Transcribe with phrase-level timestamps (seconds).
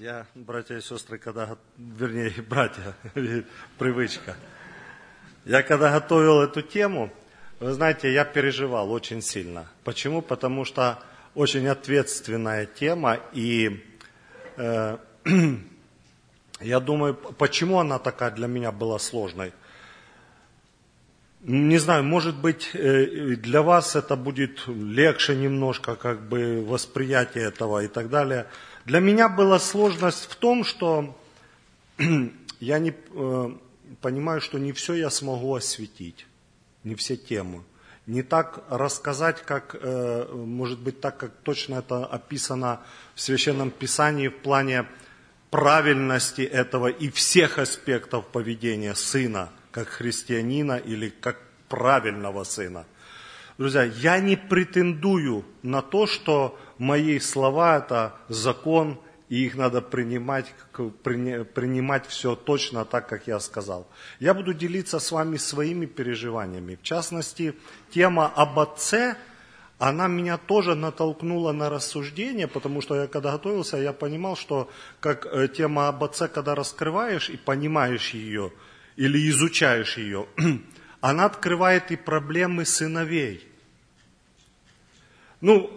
[0.00, 2.94] Я, братья и сестры, когда, вернее, братья,
[3.78, 4.36] привычка.
[5.44, 7.10] Я когда готовил эту тему,
[7.58, 9.66] вы знаете, я переживал очень сильно.
[9.82, 10.22] Почему?
[10.22, 11.00] Потому что
[11.34, 13.84] очень ответственная тема, и
[14.56, 14.98] э,
[16.60, 19.52] я думаю, почему она такая для меня была сложной.
[21.40, 27.82] Не знаю, может быть, э, для вас это будет легче немножко, как бы, восприятие этого
[27.82, 28.46] и так далее–
[28.88, 31.14] для меня была сложность в том, что
[32.60, 33.50] я не, э,
[34.00, 36.26] понимаю, что не все я смогу осветить,
[36.84, 37.62] не все темы.
[38.06, 42.80] Не так рассказать, как, э, может быть, так, как точно это описано
[43.14, 44.86] в Священном Писании в плане
[45.50, 51.36] правильности этого и всех аспектов поведения сына, как христианина или как
[51.68, 52.86] правильного сына.
[53.58, 60.54] Друзья, я не претендую на то, что мои слова– это закон, и их надо принимать,
[60.72, 63.86] принимать все точно так, как я сказал.
[64.20, 66.76] Я буду делиться с вами своими переживаниями.
[66.76, 67.54] В частности,
[67.90, 69.16] тема об отце,
[69.78, 74.70] она меня тоже натолкнула на рассуждение, потому что я когда готовился, я понимал, что
[75.00, 78.52] как э, тема об отце, когда раскрываешь и понимаешь ее,
[78.96, 80.26] или изучаешь ее,
[81.00, 83.46] она открывает и проблемы сыновей.
[85.40, 85.70] Ну,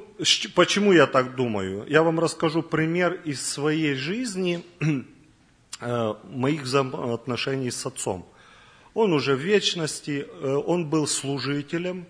[0.53, 1.83] Почему я так думаю?
[1.87, 4.63] Я вам расскажу пример из своей жизни,
[5.81, 8.27] э, моих взаимоотношений с отцом.
[8.93, 12.05] Он уже в вечности, э, он был служителем,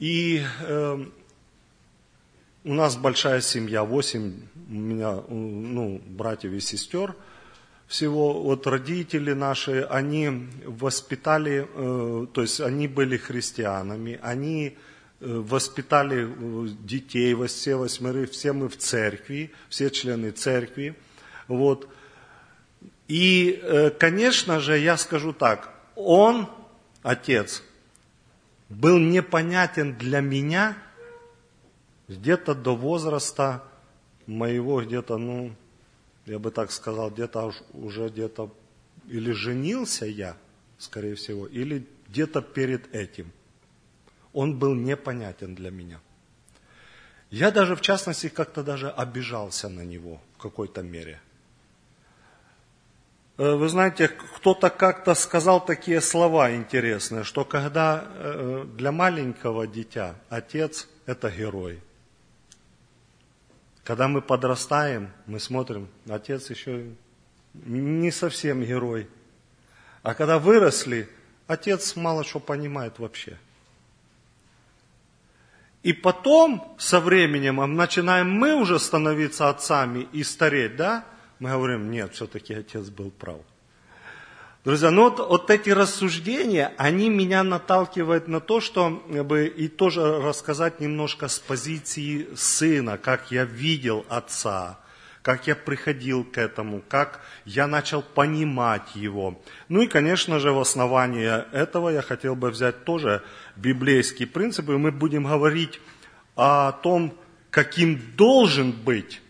[0.00, 1.04] и э,
[2.64, 4.32] у нас большая семья, восемь
[4.68, 7.14] у меня ну, братьев и сестер
[7.86, 8.42] всего.
[8.42, 14.76] Вот родители наши, они воспитали, то есть они были христианами, они
[15.24, 20.94] воспитали э, детей, все восьмерых, все мы в церкви, все члены церкви.
[21.48, 21.88] Вот.
[23.08, 26.48] И, э, конечно же, я скажу так, он,
[27.02, 27.62] отец,
[28.68, 30.76] был непонятен для меня
[32.08, 33.62] где-то до возраста
[34.26, 35.54] моего, где-то, ну,
[36.26, 38.50] я бы так сказал, где-то уже где-то,
[39.08, 40.36] или женился я,
[40.78, 43.30] скорее всего, или где-то перед этим–
[44.34, 46.00] он был непонятен для меня.
[47.30, 51.20] Я даже, в частности, как-то даже обижался на него в какой-то мере.
[53.38, 60.16] Э, вы знаете, кто-то как-то сказал такие слова интересные, что когда э, для маленького дитя
[60.28, 61.80] отец– это герой.
[63.84, 66.86] Когда мы подрастаем, мы смотрим, отец еще
[67.54, 69.08] не совсем герой.
[70.02, 71.08] А когда выросли,
[71.46, 73.38] отец мало что понимает вообще–
[75.84, 81.04] и потом, со временем, начинаем мы уже становиться отцами и стареть, да?
[81.38, 83.40] Мы говорим, нет, все-таки отец был прав.
[84.64, 90.80] Друзья, ну вот, вот эти рассуждения, они меня наталкивают на то, чтобы и тоже рассказать
[90.80, 94.78] немножко с позиции сына, как я видел отца,
[95.20, 99.38] как я приходил к этому, как я начал понимать его.
[99.68, 103.22] Ну и, конечно же, в основании этого я хотел бы взять тоже
[103.56, 105.80] библейские принципы, мы будем говорить
[106.36, 107.16] о том,
[107.50, 109.20] каким должен быть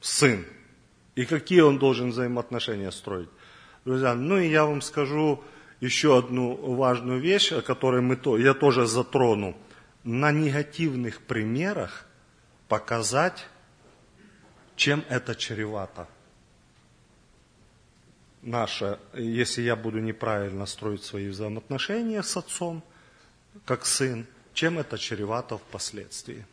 [0.00, 0.44] сын
[1.14, 3.28] и какие он должен взаимоотношения строить.
[3.84, 5.42] Друзья, ну и я вам скажу
[5.80, 9.56] еще одну важную вещь, о которой мы, я тоже затрону.
[10.04, 12.06] На негативных примерах
[12.68, 13.46] показать,
[14.76, 16.08] чем это чревато.
[18.42, 22.84] Наше, если я буду неправильно строить свои взаимоотношения с отцом–
[23.64, 26.44] как сын, чем это чревато впоследствии.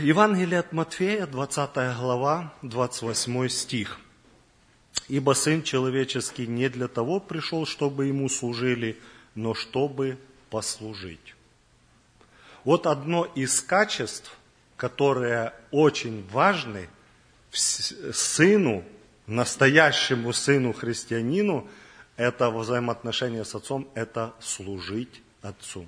[0.00, 3.98] Евангелие от Матфея, 20 глава, 28 стих.
[5.08, 8.98] «Ибо Сын Человеческий не для того пришел, чтобы Ему служили,
[9.34, 10.18] но чтобы
[10.50, 11.34] послужить».
[12.64, 14.36] Вот одно из качеств,
[14.76, 16.88] которые очень важны
[17.52, 18.84] сыну,
[19.26, 21.68] настоящему сыну христианину–
[22.20, 25.86] это взаимоотношение с отцом, это служить отцу.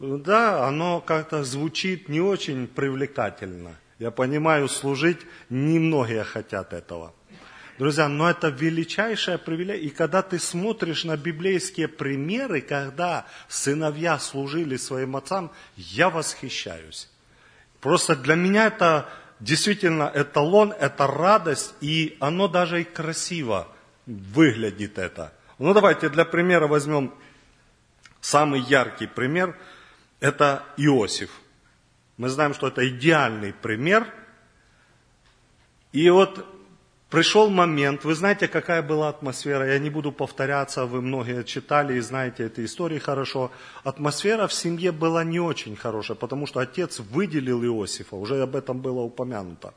[0.00, 3.76] Да, оно как-то звучит не очень привлекательно.
[4.00, 5.18] Я понимаю, служить
[5.48, 7.12] немногие хотят этого.
[7.78, 9.86] Друзья, но это величайшая привилегия.
[9.86, 17.08] И когда ты смотришь на библейские примеры, когда сыновья служили своим отцам, я восхищаюсь.
[17.80, 19.08] Просто для меня это
[19.38, 23.68] действительно эталон, это радость, и оно даже и красиво
[24.06, 25.32] выглядит это.
[25.58, 27.12] Ну давайте для примера возьмем
[28.20, 29.56] самый яркий пример.
[30.20, 31.30] Это Иосиф.
[32.16, 34.06] Мы знаем, что это идеальный пример
[35.92, 36.46] И вот
[37.10, 42.00] пришел момент, вы знаете, какая была атмосфера, я не буду повторяться, вы многие читали и
[42.00, 43.50] знаете эти истории хорошо.
[43.84, 48.80] Атмосфера в семье была не очень хорошая, потому что отец выделил Иосифа, уже об этом
[48.80, 49.72] было упомянуто.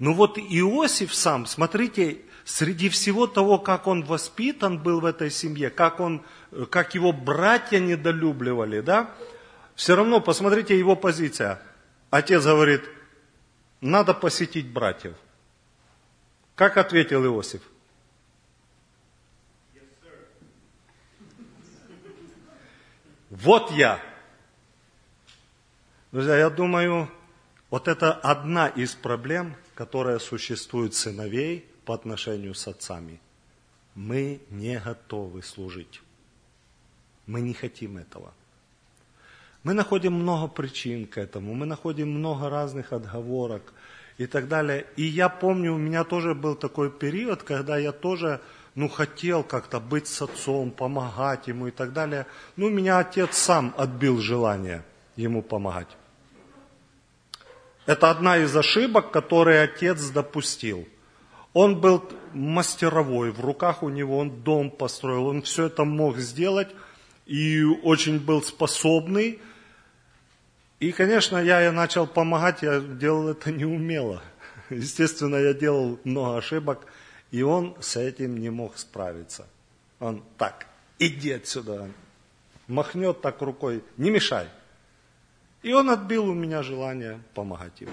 [0.00, 5.68] Но вот Иосиф сам, смотрите, среди всего того, как он воспитан был в этой семье,
[5.68, 6.24] как, он,
[6.70, 9.10] как его братья недолюбливали, да,
[9.74, 11.60] все равно, посмотрите его позиция.
[12.08, 12.82] Отец говорит,
[13.82, 15.14] надо посетить братьев.
[16.54, 17.60] Как ответил Иосиф?
[23.28, 24.00] Вот я.
[26.10, 27.10] Друзья, я думаю,
[27.68, 33.18] вот это одна из проблем, которая существует сыновей по отношению с отцами.
[33.94, 36.02] Мы не готовы служить.
[37.26, 38.34] Мы не хотим этого.
[39.62, 43.72] Мы находим много причин к этому, мы находим много разных отговорок
[44.18, 44.84] и так далее.
[44.96, 48.42] И я помню, у меня тоже был такой период, когда я тоже
[48.74, 52.26] ну, хотел как-то быть с отцом, помогать ему и так далее.
[52.56, 54.82] Ну, меня отец сам отбил желание
[55.16, 55.96] ему помогать.
[57.90, 60.86] Это одна из ошибок, которые отец допустил.
[61.52, 66.68] Он был мастеровой, в руках у него он дом построил, он все это мог сделать
[67.26, 69.40] и очень был способный.
[70.78, 74.22] И, конечно, я, я начал помогать, я делал это неумело.
[74.70, 76.86] Естественно, я делал много ошибок,
[77.32, 79.48] и он с этим не мог справиться.
[79.98, 80.68] Он так,
[81.00, 81.90] иди отсюда,
[82.68, 84.46] махнет так рукой, не мешай.
[85.62, 87.92] И он отбил у меня желание помогать ему.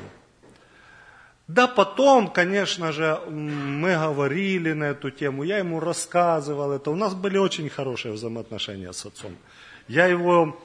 [1.48, 6.92] Да, потом, конечно же, мы говорили на эту тему, я ему рассказывал это.
[6.92, 9.38] У нас были очень хорошие взаимоотношения с отцом.
[9.88, 10.60] Я его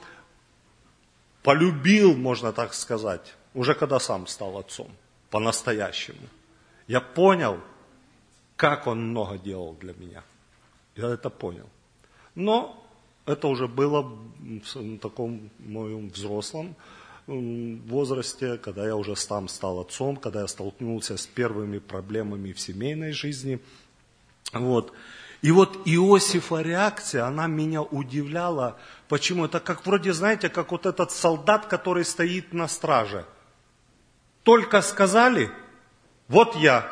[1.41, 4.89] полюбил, можно так сказать, уже когда сам стал отцом,
[5.29, 6.27] по-настоящему.
[6.87, 7.59] Я понял,
[8.57, 10.23] как он много делал для меня.
[10.95, 11.69] Я это понял.
[12.35, 12.82] Но
[13.25, 16.75] это уже было в таком моем взрослом
[17.27, 23.13] возрасте, когда я уже сам стал отцом, когда я столкнулся с первыми проблемами в семейной
[23.13, 23.59] жизни.
[24.51, 24.93] Вот.
[25.41, 28.77] И вот Иосифа реакция, она меня удивляла.
[29.07, 29.45] Почему?
[29.45, 33.25] Это как вроде, знаете, как вот этот солдат, который стоит на страже.
[34.43, 35.49] Только сказали,
[36.27, 36.91] вот я.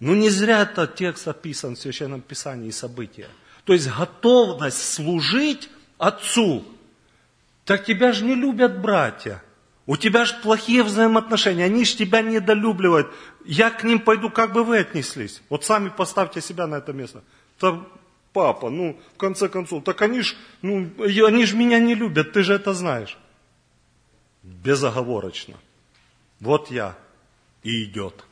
[0.00, 3.28] Ну не зря этот текст описан в Священном Писании и события.
[3.64, 5.68] То есть готовность служить
[5.98, 6.64] Отцу.
[7.64, 9.42] Так тебя же не любят братья.
[9.86, 13.12] У тебя же плохие взаимоотношения, они же тебя недолюбливают.
[13.44, 15.42] Я к ним пойду, как бы вы отнеслись.
[15.48, 17.22] Вот сами поставьте себя на это место.
[17.58, 17.88] Там,
[18.32, 22.42] папа, ну, в конце концов, так они же, ну, они же меня не любят, ты
[22.42, 23.18] же это знаешь.
[24.42, 25.54] Безоговорочно.
[26.40, 26.96] Вот я.
[27.62, 28.24] И идет.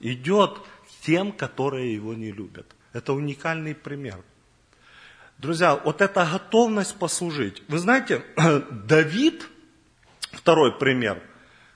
[0.00, 0.58] Идет
[1.02, 2.66] тем, которые его не любят.
[2.92, 4.18] Это уникальный пример.
[5.40, 7.62] Друзья, вот эта готовность послужить.
[7.66, 8.22] Вы знаете,
[8.70, 9.48] Давид,
[10.32, 11.22] второй пример,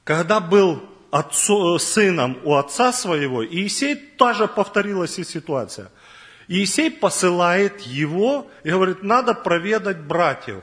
[0.05, 5.91] когда был отцу, сыном у отца своего, Иисей тоже повторилась и ситуация.
[6.47, 10.63] Иисей посылает его и говорит, надо проведать братьев.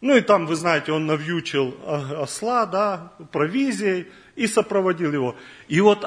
[0.00, 1.76] Ну и там, вы знаете, он навьючил
[2.22, 4.06] осла, да, провизией
[4.36, 5.36] и сопроводил его.
[5.66, 6.02] И вот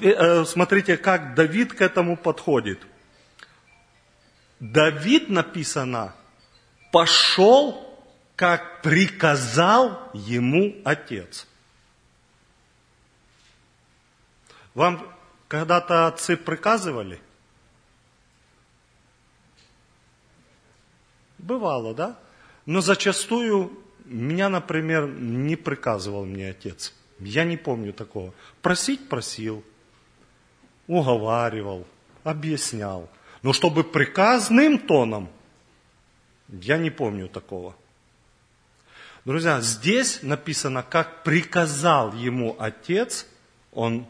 [0.00, 2.78] э, смотрите, как Давид к этому подходит–
[4.64, 6.14] Давид написано,
[6.90, 8.00] пошел,
[8.34, 11.46] как приказал ему отец.
[14.72, 15.06] Вам
[15.48, 17.20] когда-то отцы приказывали?
[21.36, 22.18] Бывало, да?
[22.64, 26.94] Но зачастую меня, например, не приказывал мне отец.
[27.20, 28.32] Я не помню такого.
[28.62, 29.62] Просить просил,
[30.86, 31.86] уговаривал,
[32.22, 33.10] объяснял.
[33.44, 35.28] Но чтобы приказным тоном,
[36.48, 37.76] я не помню такого.
[39.26, 43.26] Друзья, здесь написано, как приказал ему отец,
[43.70, 44.06] он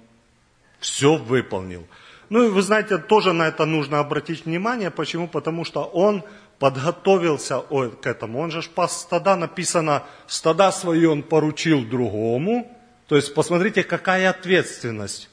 [0.78, 1.84] все выполнил.
[2.28, 4.92] Ну и вы знаете, тоже на это нужно обратить внимание.
[4.92, 5.26] Почему?
[5.26, 6.22] Потому что он
[6.60, 8.38] подготовился к этому.
[8.38, 12.70] Он же пас стада, написано, стада свои он поручил другому.
[13.08, 15.28] То есть посмотрите, какая ответственность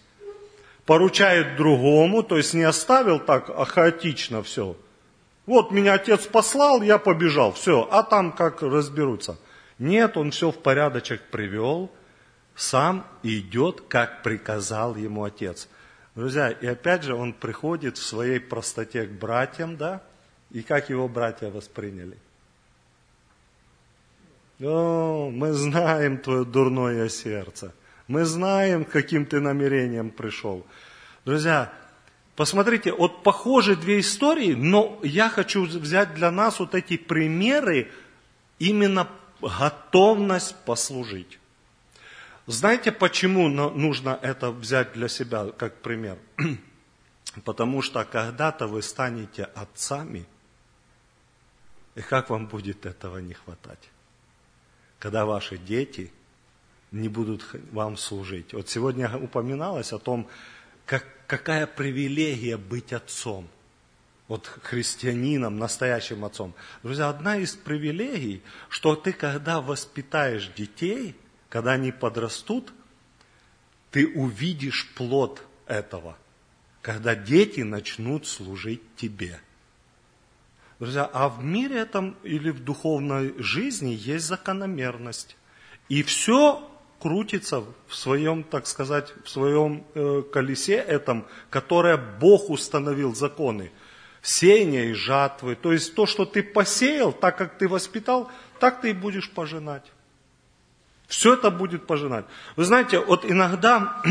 [0.85, 4.75] поручает другому, то есть не оставил так а хаотично все.
[5.45, 9.37] Вот меня отец послал, я побежал, все, а там как разберутся.
[9.79, 11.91] Нет, он все в порядочек привел,
[12.55, 15.67] сам идет, как приказал ему отец.
[16.15, 20.03] Друзья, и опять же он приходит в своей простоте к братьям, да,
[20.51, 22.17] и как его братья восприняли.
[24.61, 27.73] О, мы знаем твое дурное сердце.
[28.11, 30.67] Мы знаем, каким ты намерением пришел.
[31.23, 31.71] Друзья,
[32.35, 37.89] посмотрите, вот похожи две истории, но я хочу взять для нас вот эти примеры,
[38.59, 39.07] именно
[39.41, 41.39] готовность послужить.
[42.47, 46.17] Знаете, почему нужно это взять для себя как пример?
[47.45, 50.25] Потому что когда-то вы станете отцами,
[51.95, 53.89] и как вам будет этого не хватать?
[54.99, 56.11] Когда ваши дети
[56.91, 58.53] не будут вам служить.
[58.53, 60.27] Вот сегодня упоминалось о том,
[60.85, 63.47] как, какая привилегия быть отцом.
[64.27, 66.53] Вот христианином, настоящим отцом.
[66.83, 71.15] Друзья, одна из привилегий, что ты, когда воспитаешь детей,
[71.49, 72.71] когда они подрастут,
[73.89, 76.17] ты увидишь плод этого,
[76.81, 79.41] когда дети начнут служить тебе.
[80.79, 85.35] Друзья, а в мире этом или в духовной жизни есть закономерность.
[85.89, 86.67] И все
[87.01, 93.71] крутится в своем, так сказать, в своем э, колесе этом, которое Бог установил законы.
[94.21, 95.55] Сеяния и жатвы.
[95.55, 98.29] То есть то, что ты посеял, так как ты воспитал,
[98.59, 99.91] так ты и будешь пожинать.
[101.07, 102.25] Все это будет пожинать.
[102.55, 104.01] Вы знаете, вот иногда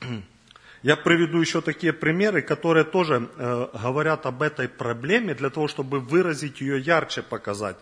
[0.82, 6.00] я приведу еще такие примеры, которые тоже э, говорят об этой проблеме, для того, чтобы
[6.00, 7.76] выразить ее ярче показать.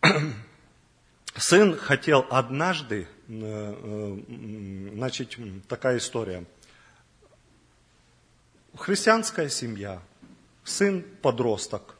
[1.36, 4.18] Сын хотел однажды, э, э,
[4.94, 5.36] значит,
[5.66, 6.44] такая история.
[8.76, 10.00] Христианская семья,
[10.62, 11.96] сын подросток,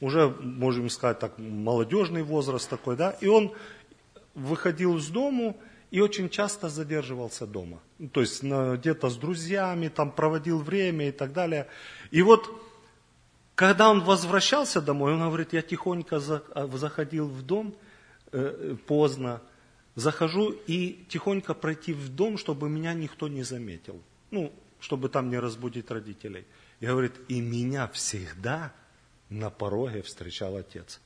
[0.00, 3.52] уже, можем сказать так, молодежный возраст такой, да, и он
[4.34, 5.56] выходил из дому
[5.90, 7.78] и очень часто задерживался дома.
[8.12, 11.68] То есть где-то с друзьями, там проводил время и так далее.
[12.10, 12.48] И вот,
[13.54, 17.74] когда он возвращался домой, он говорит, я тихонько а, заходил в дом,
[18.86, 19.40] поздно,
[19.94, 24.00] захожу и тихонько пройти в дом, чтобы меня никто не заметил.
[24.30, 26.46] Ну, чтобы там не разбудить родителей.
[26.80, 28.72] И говорит, и меня всегда
[29.28, 31.00] на пороге встречал отец.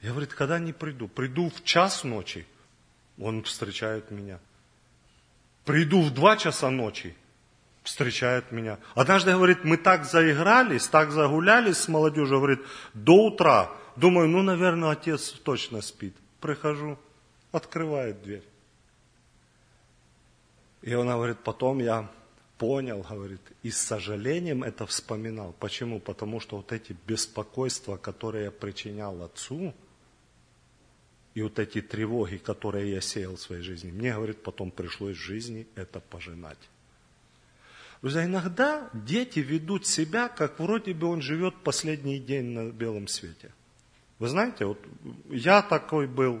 [0.00, 1.08] Я, говорит, когда не приду?
[1.08, 2.46] Приду в час ночи,
[3.18, 4.38] он встречает меня.
[5.64, 7.14] Приду в два часа ночи,
[7.82, 8.78] встречает меня.
[8.94, 12.60] Однажды, говорит, мы так заигрались, так загулялись с молодежью, говорит,
[12.94, 13.70] до утра.
[13.96, 16.14] Думаю, ну, наверное, отец точно спит.
[16.40, 16.98] Прихожу,
[17.52, 18.44] открывает дверь.
[20.82, 22.10] И он говорит, потом я
[22.56, 25.54] понял, говорит, и с сожалением это вспоминал.
[25.58, 25.98] Почему?
[25.98, 29.74] Потому что вот эти беспокойства, которые я причинял отцу,
[31.34, 35.20] и вот эти тревоги, которые я сеял в своей жизни, мне, говорит, потом пришлось в
[35.20, 36.58] жизни это пожинать.
[38.02, 43.52] Друзья, иногда дети ведут себя, как вроде бы он живет последний день на белом свете.
[44.20, 44.78] Вы знаете, вот
[45.28, 46.40] я такой был.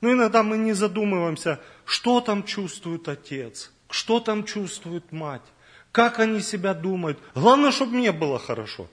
[0.00, 5.42] Но иногда мы не задумываемся, что там чувствует отец– что там чувствует мать,
[5.92, 7.18] как они себя думают.
[7.34, 8.88] Главное, чтобы мне было хорошо.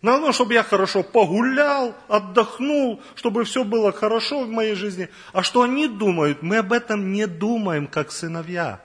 [0.00, 5.08] Главное, чтобы я хорошо погулял, отдохнул, чтобы все было хорошо в моей жизни.
[5.32, 8.80] А что они думают, мы об этом не думаем, как сыновья.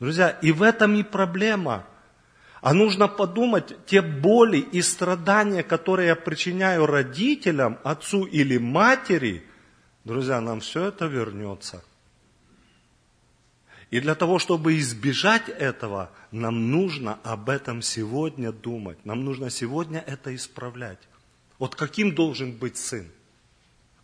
[0.00, 1.86] Друзья, и в этом и проблема.
[2.64, 9.44] А нужно подумать, те боли и страдания, которые я причиняю родителям, отцу или матери,
[10.04, 11.84] друзья, нам все это вернется.
[13.90, 18.96] И для того, чтобы избежать этого, нам нужно об этом сегодня думать.
[19.04, 21.00] Нам нужно сегодня это исправлять.
[21.58, 23.06] Вот каким должен быть сын?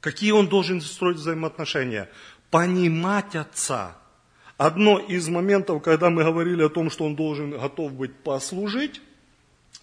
[0.03, 2.11] Какие он должен строить взаимоотношения?
[2.51, 3.97] Понимать отца.
[4.61, 9.01] Одно из моментов, когда мы говорили о том, что он должен готов быть послужить,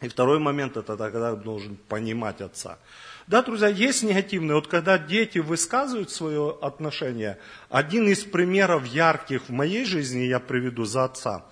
[0.02, 2.78] и второй момент, это когда он должен понимать отца.
[3.26, 4.54] Да, друзья, есть негативные.
[4.54, 10.86] Вот когда дети высказывают свое отношение, один из примеров ярких в моей жизни я приведу
[10.86, 11.44] за отца.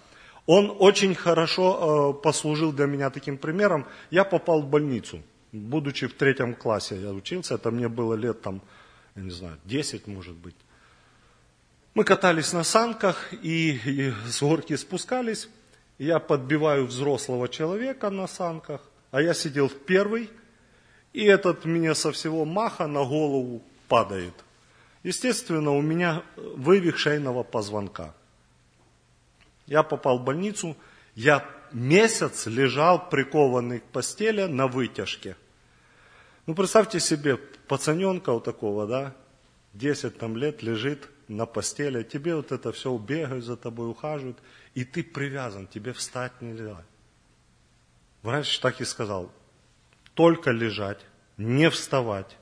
[0.46, 3.88] Он очень хорошо э, послужил для меня таким примером.
[4.12, 5.20] Я попал в больницу,
[5.52, 8.62] будучи в третьем классе я учился, это мне было лет там,
[9.16, 10.56] я не знаю, 10 может быть.
[11.96, 15.48] Мы катались на санках и, с горки спускались.
[15.98, 20.30] Я подбиваю взрослого человека на санках, а я сидел в первый
[21.14, 24.34] и этот мне со всего маха на голову падает.
[25.04, 28.14] Естественно, у меня вывих шейного позвонка.
[29.66, 30.76] Я попал в больницу,
[31.16, 35.38] я месяц лежал прикованный к постели на вытяжке.
[36.46, 37.38] Ну, представьте себе,
[37.70, 39.16] пацаненка вот такого, да,
[39.76, 44.38] 10 там лет лежит на постели, тебе вот это все бегают за тобой, ухаживают,
[44.74, 46.84] и ты привязан, тебе встать нельзя.
[48.22, 49.32] Врач так и сказал,
[50.14, 51.06] только лежать,
[51.38, 52.38] не вставать.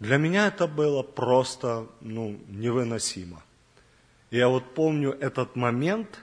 [0.00, 3.42] Для меня это было просто ну, невыносимо.
[4.30, 6.18] Я вот помню этот момент,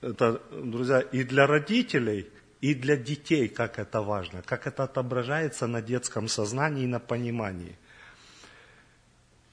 [0.00, 2.28] это, друзья, и для родителей,
[2.60, 7.76] и для детей, как это важно, как это отображается на детском сознании и на понимании.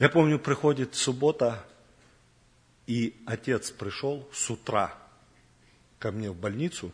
[0.02, 1.64] Я помню, приходит суббота,
[2.88, 4.98] и отец пришел с утра
[6.00, 6.92] ко мне в больницу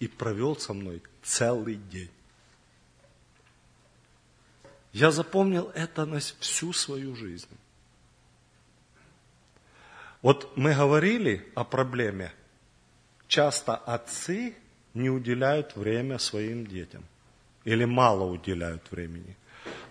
[0.00, 2.08] и провел со мной целый день.
[4.94, 7.54] Я запомнил это на всю свою жизнь.
[10.22, 12.32] Вот мы говорили о проблеме.
[13.28, 14.56] Часто отцы
[14.94, 17.04] не уделяют время своим детям.
[17.64, 19.36] Или мало уделяют времени.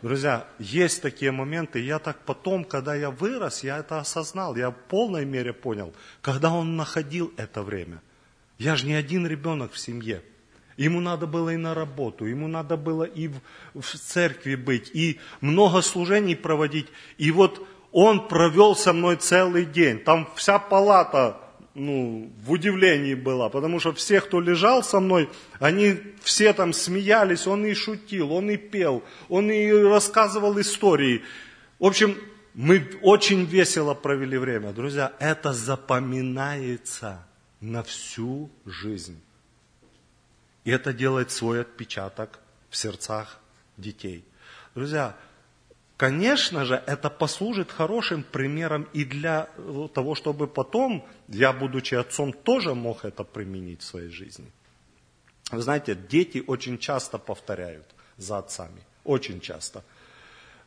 [0.01, 4.75] Друзья, есть такие моменты, я так потом, когда я вырос, я это осознал, я в
[4.75, 8.01] полной мере понял, когда он находил это время.
[8.57, 10.23] Я же не один ребенок в семье.
[10.77, 13.41] Ему надо было и на работу, ему надо было и в,
[13.75, 16.87] в церкви быть, и много служений проводить.
[17.17, 19.99] И вот он провел со мной целый день.
[19.99, 21.40] Там вся палата
[21.73, 27.47] ну, в удивлении была, потому что все, кто лежал со мной, они все там смеялись,
[27.47, 31.23] он и шутил, он и пел, он и рассказывал истории.
[31.79, 32.17] В общем,
[32.53, 34.73] мы очень весело провели время.
[34.73, 37.25] Друзья, это запоминается
[37.61, 39.21] на всю жизнь.
[40.63, 43.39] И это делает свой отпечаток в сердцах
[43.77, 44.25] детей.
[44.75, 45.15] Друзья,
[46.01, 49.47] Конечно же, это послужит хорошим примером и для
[49.93, 54.51] того, чтобы потом, я, будучи отцом, тоже мог это применить в своей жизни.
[55.51, 57.85] Вы знаете, дети очень часто повторяют
[58.17, 58.81] за отцами.
[59.03, 59.83] Очень часто.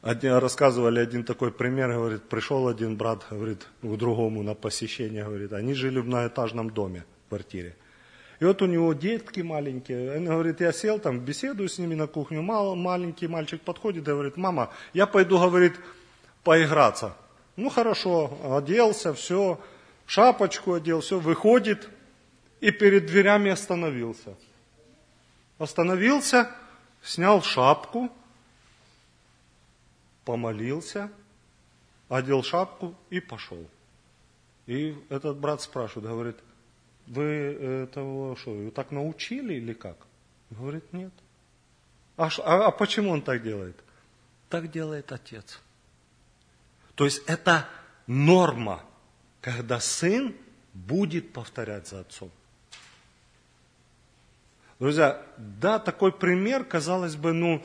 [0.02, 5.52] Один, рассказывали один такой пример, говорит, пришел один брат, говорит, к другому на посещение, говорит,
[5.52, 7.74] они жили в многоэтажном доме, квартире.
[8.40, 10.16] И вот у него детки маленькие.
[10.16, 12.42] Он говорит, я сел там, беседую с ними на кухню.
[12.42, 15.74] Мал, маленький мальчик подходит и говорит, мама, я пойду, говорит,
[16.42, 17.16] поиграться.
[17.56, 19.60] Ну хорошо, оделся, все,
[20.06, 21.88] шапочку одел, все, выходит
[22.60, 24.34] и перед дверями остановился.
[25.58, 26.50] Остановился,
[27.02, 28.10] снял шапку,
[30.24, 31.10] помолился,
[32.08, 33.64] одел шапку и пошел.
[34.66, 36.36] И этот брат спрашивает, говорит,
[37.06, 39.96] вы этого что, вы так научили или как?
[40.50, 41.12] Говорит, нет.
[42.16, 43.76] А, а, а почему он так делает?
[44.48, 45.60] Так делает отец.
[46.94, 47.66] То есть это
[48.06, 48.84] норма,
[49.40, 50.34] когда сын
[50.72, 52.30] будет повторять за отцом.
[54.78, 57.64] Друзья, да, такой пример, казалось бы, ну,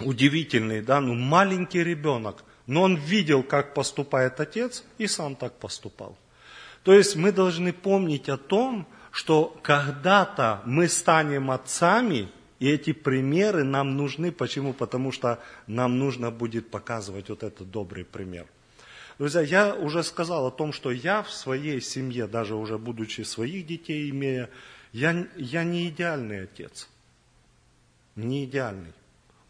[0.00, 6.16] удивительный, да, ну, маленький ребенок, но он видел, как поступает отец, и сам так поступал.
[6.82, 13.64] То есть мы должны помнить о том, что когда-то мы станем отцами, и эти примеры
[13.64, 14.32] нам нужны.
[14.32, 14.72] Почему?
[14.72, 18.46] Потому что нам нужно будет показывать вот этот добрый пример.
[19.18, 23.66] Друзья, я уже сказал о том, что я в своей семье, даже уже будучи своих
[23.66, 24.48] детей имея,
[24.92, 26.88] я, я не идеальный отец.
[28.16, 28.92] Не идеальный.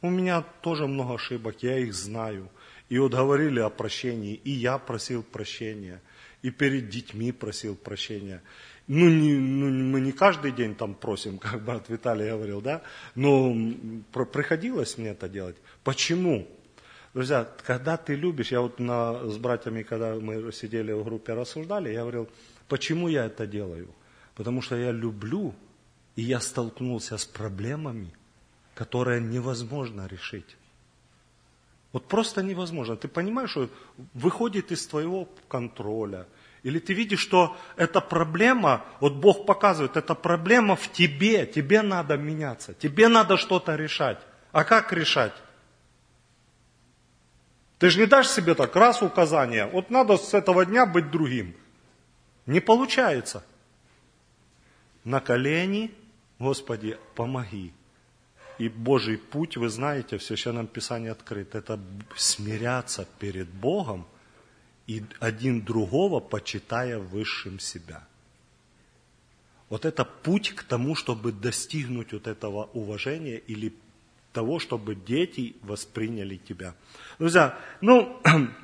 [0.00, 2.48] У меня тоже много ошибок, я их знаю.
[2.88, 6.02] И вот говорили о прощении, и я просил прощения–
[6.42, 8.42] и перед детьми просил прощения.
[8.88, 12.82] Ну, не, ну, мы не каждый день там просим, как брат Виталий говорил, да,
[13.14, 13.54] но
[14.12, 15.56] приходилось мне это делать.
[15.84, 16.48] Почему?
[17.14, 21.92] Друзья, когда ты любишь, я вот на, с братьями, когда мы сидели в группе, рассуждали,
[21.92, 22.28] я говорил,
[22.68, 23.88] почему я это делаю?
[24.34, 25.54] Потому что я люблю,
[26.16, 28.12] и я столкнулся с проблемами,
[28.74, 30.56] которые невозможно решить.
[31.92, 32.96] Вот просто невозможно.
[32.96, 33.68] Ты понимаешь, что
[34.14, 36.26] выходит из твоего контроля.
[36.62, 42.16] Или ты видишь, что эта проблема, вот Бог показывает, эта проблема в тебе, тебе надо
[42.16, 44.18] меняться, тебе надо что-то решать.
[44.52, 45.34] А как решать?
[47.78, 51.56] Ты же не дашь себе так раз указание, вот надо с этого дня быть другим.
[52.46, 53.44] Не получается.
[55.04, 55.90] На колени,
[56.38, 57.72] Господи, помоги.
[58.62, 61.56] И Божий путь, вы знаете, в Священном Писании открыт.
[61.56, 61.80] Это
[62.16, 64.06] смиряться перед Богом
[64.86, 68.04] и один другого почитая высшим себя.
[69.68, 73.72] Вот это путь к тому, чтобы достигнуть вот этого уважения или
[74.32, 76.74] того, чтобы дети восприняли тебя.
[77.18, 78.16] Друзья, ну,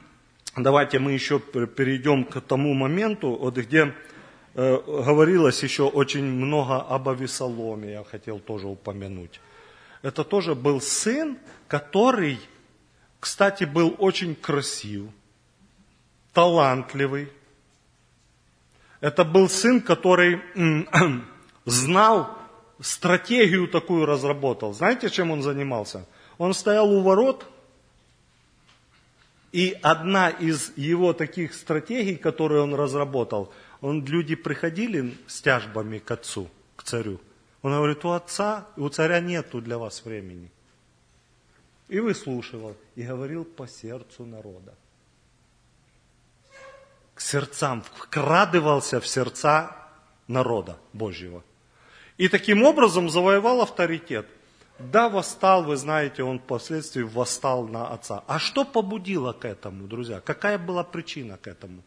[0.57, 3.93] давайте мы еще перейдем к тому моменту, вот где
[4.55, 9.41] э, говорилось еще очень много об Авесоломе, я хотел тоже упомянуть
[10.03, 12.39] это тоже был сын, который,
[13.21, 15.07] кстати, был очень красив,
[16.33, 17.33] талантливый.
[19.01, 20.41] Это был сын, который
[21.65, 22.37] знал,
[22.81, 24.73] стратегию такую разработал.
[24.73, 26.07] Знаете, чем он занимался?
[26.39, 27.47] Он стоял у ворот
[29.51, 36.11] И одна из его таких стратегий, которые он разработал, он, люди приходили с тяжбами к
[36.11, 37.19] отцу, к царю.
[37.63, 40.51] Он говорит, у отца, у царя нету для вас времени.
[41.89, 44.75] И выслушивал, и говорил по сердцу народа.
[47.15, 49.77] К сердцам, вкрадывался в сердца
[50.29, 51.43] народа Божьего.
[52.17, 54.27] И таким образом завоевал авторитет.
[54.79, 58.23] Да, восстал, вы знаете, он впоследствии восстал на отца.
[58.29, 60.21] А что побудило к этому, друзья?
[60.21, 61.83] Какая была причина к этому?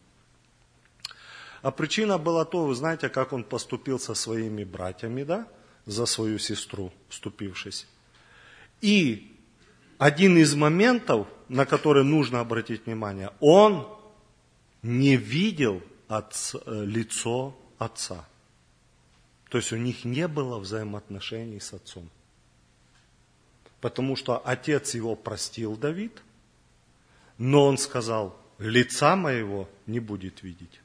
[1.62, 5.46] А причина была то, вы знаете, как он поступил со своими братьями, да,
[5.86, 7.86] за свою сестру, вступившись.
[8.80, 9.36] И
[9.98, 13.86] один из моментов, на который нужно обратить внимание, он
[14.82, 18.26] не видел отца, лицо отца.
[19.48, 22.08] То есть у них не было взаимоотношений с отцом.
[23.80, 26.22] Потому что отец его простил Давид,
[27.38, 30.80] но он сказал, лица моего не будет видеть.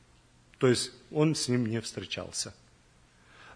[0.58, 2.54] То есть он с ним не встречался.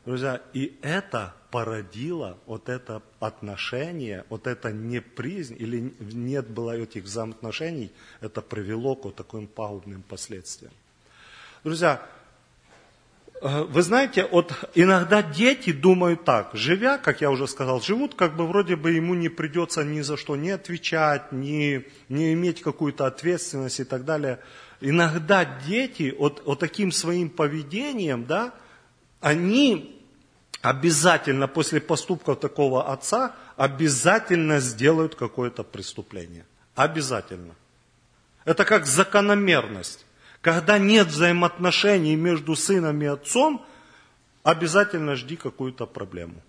[0.03, 7.91] Друзья, и это породило вот это отношение, вот это непризнь, или нет было этих взаимоотношений,
[8.19, 10.73] это привело к вот таким пагубным последствиям.
[11.63, 12.01] Друзья,
[13.41, 18.35] э, вы знаете, вот иногда дети думают так, живя, как я уже сказал, живут, как
[18.35, 23.05] бы вроде бы ему не придется ни за что не отвечать, не, не иметь какую-то
[23.05, 24.39] ответственность и так далее.
[24.79, 28.55] Иногда дети вот, вот таким своим поведением, да,
[29.21, 30.01] они
[30.62, 36.45] обязательно после поступков такого отца обязательно сделают какое-то преступление.
[36.75, 37.55] Обязательно.
[38.45, 40.05] Это как закономерность.
[40.41, 43.63] Когда нет взаимоотношений между сыном и отцом,
[44.43, 46.41] обязательно жди какую-то проблему.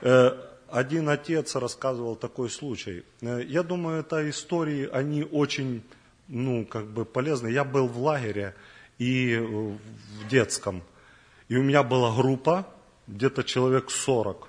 [0.00, 0.32] Э,
[0.68, 3.04] один отец рассказывал такой случай.
[3.20, 5.84] Э, я думаю, это истории, они очень,
[6.26, 7.48] ну, как бы полезны.
[7.48, 8.56] Я был в лагере
[8.98, 10.82] и в детском.
[11.48, 12.66] И у меня была группа,
[13.06, 14.48] где-то человек 40.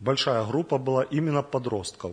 [0.00, 2.12] Большая группа была именно подростков.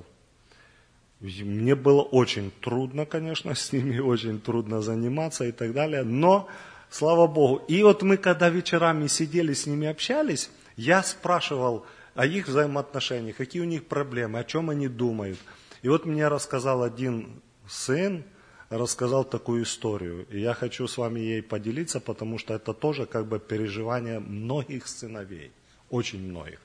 [1.20, 6.48] Мне было очень трудно, конечно, с ними очень трудно заниматься и так далее, но
[6.90, 7.64] слава Богу.
[7.68, 11.86] И вот мы, когда вечерами сидели с ними общались, я спрашивал
[12.16, 15.40] о их взаимоотношениях, какие у них проблемы, о чем они думают.
[15.82, 18.24] И вот мне рассказал один сын,
[18.70, 20.26] рассказал такую историю.
[20.30, 24.88] И я хочу с вами ей поделиться, потому что это тоже как бы переживание многих
[24.88, 25.52] сыновей,
[25.90, 26.60] очень многих.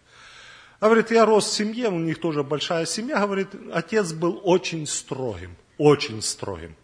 [0.81, 3.21] Говорит, я рос в семье, у них тоже большая семья.
[3.21, 6.75] Говорит, отец был очень строгим, очень строгим.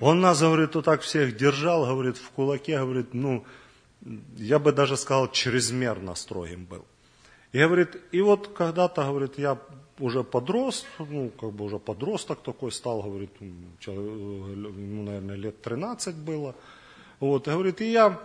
[0.00, 3.44] Он нас, говорит, вот так всех держал, говорит, в кулаке, говорит, ну,
[4.36, 6.84] я бы даже сказал, чрезмерно строгим был.
[7.52, 9.58] И говорит, и вот когда-то, говорит, я
[10.00, 16.54] уже подрос, ну, как бы уже подросток такой стал, говорит, ему, наверное, лет 13 было.
[17.20, 18.20] Вот, и говорит, и я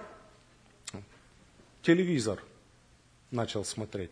[1.81, 2.41] телевизор
[3.29, 4.11] начал смотреть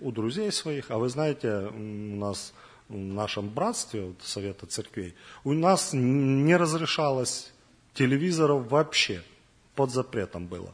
[0.00, 2.54] у друзей своих, а вы знаете, у нас
[2.88, 7.52] в нашем братстве, вот, Совета церквей, у нас не разрешалось
[7.94, 9.22] телевизоров вообще,
[9.74, 10.72] под запретом было.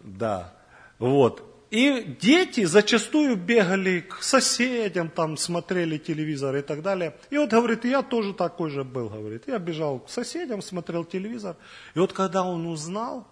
[0.00, 0.54] Да,
[0.98, 1.42] вот.
[1.76, 7.14] И дети зачастую бегали к соседям, там смотрели телевизор и так далее.
[7.28, 9.42] И вот, говорит, я тоже такой же был, говорит.
[9.46, 11.54] Я бежал к соседям, смотрел телевизор.
[11.94, 13.26] И вот когда он узнал,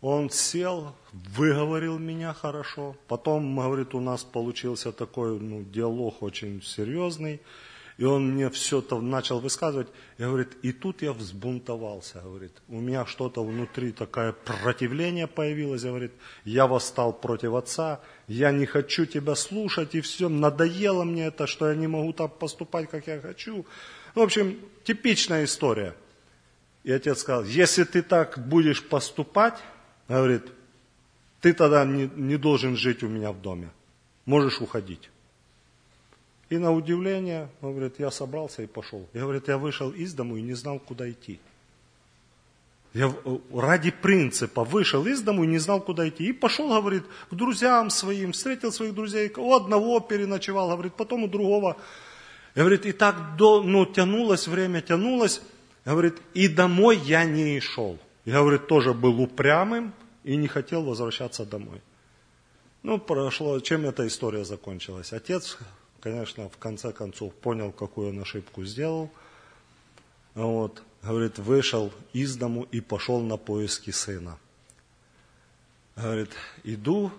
[0.00, 2.96] он сел, выговорил меня хорошо.
[3.08, 7.42] Потом, говорит, у нас получился такой ну, диалог очень серьезный.
[8.00, 9.88] И он мне все это начал высказывать.
[10.16, 12.52] И говорит, и тут я взбунтовался, говорит.
[12.68, 16.12] У меня что-то внутри такое противление появилось, говорит.
[16.46, 21.68] Я восстал против отца, я не хочу тебя слушать, и все, надоело мне это, что
[21.68, 23.66] я не могу так поступать, как я хочу.
[24.14, 25.94] В общем, типичная история.
[26.84, 29.58] И отец сказал, если ты так будешь поступать,
[30.08, 30.44] говорит,
[31.42, 33.68] ты тогда не, не должен жить у меня в доме.
[34.24, 35.10] Можешь уходить.
[36.50, 39.06] И на удивление, он говорит, я собрался и пошел.
[39.14, 41.38] Я, говорит, я вышел из дому и не знал, куда идти.
[42.92, 43.14] Я
[43.54, 46.24] ради принципа вышел из дому и не знал, куда идти.
[46.24, 51.28] И пошел, говорит, к друзьям своим, встретил своих друзей, у одного переночевал, говорит, потом у
[51.28, 51.76] другого.
[52.56, 55.40] Я, говорит, и так до, ну, тянулось время, тянулось.
[55.84, 57.96] Говорит, и домой я не шел.
[58.24, 59.92] Я, говорит, тоже был упрямым
[60.24, 61.80] и не хотел возвращаться домой.
[62.82, 65.12] Ну, прошло, чем эта история закончилась?
[65.12, 65.58] Отец
[66.00, 69.10] конечно, в конце концов понял, какую он ошибку сделал.
[70.34, 74.38] Вот, говорит, вышел из дому и пошел на поиски сына.
[75.96, 76.30] Говорит,
[76.64, 77.10] иду,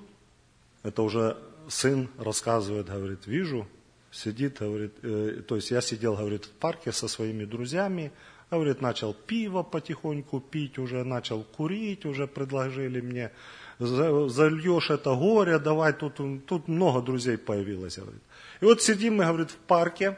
[0.84, 3.68] это уже сын рассказывает, говорит, вижу,
[4.12, 8.12] сидит, говорит, э, то есть я сидел, говорит, в парке со своими друзьями,
[8.50, 13.32] говорит, начал пиво потихоньку пить, уже начал курить, уже предложили мне,
[13.80, 18.22] зальешь это горе, давай, тут, тут много друзей появилось, говорит.
[18.62, 20.18] И вот сидим мы, говорит, в парке,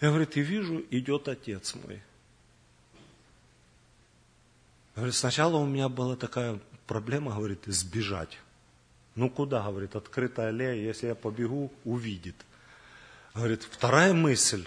[0.00, 2.02] я, говорит, и вижу, идет отец мой.
[4.96, 8.38] Говорит, сначала у меня была такая проблема, говорит, сбежать.
[9.14, 12.34] Ну куда, говорит, открытая аллея, если я побегу, увидит.
[13.34, 14.66] Говорит, вторая мысль,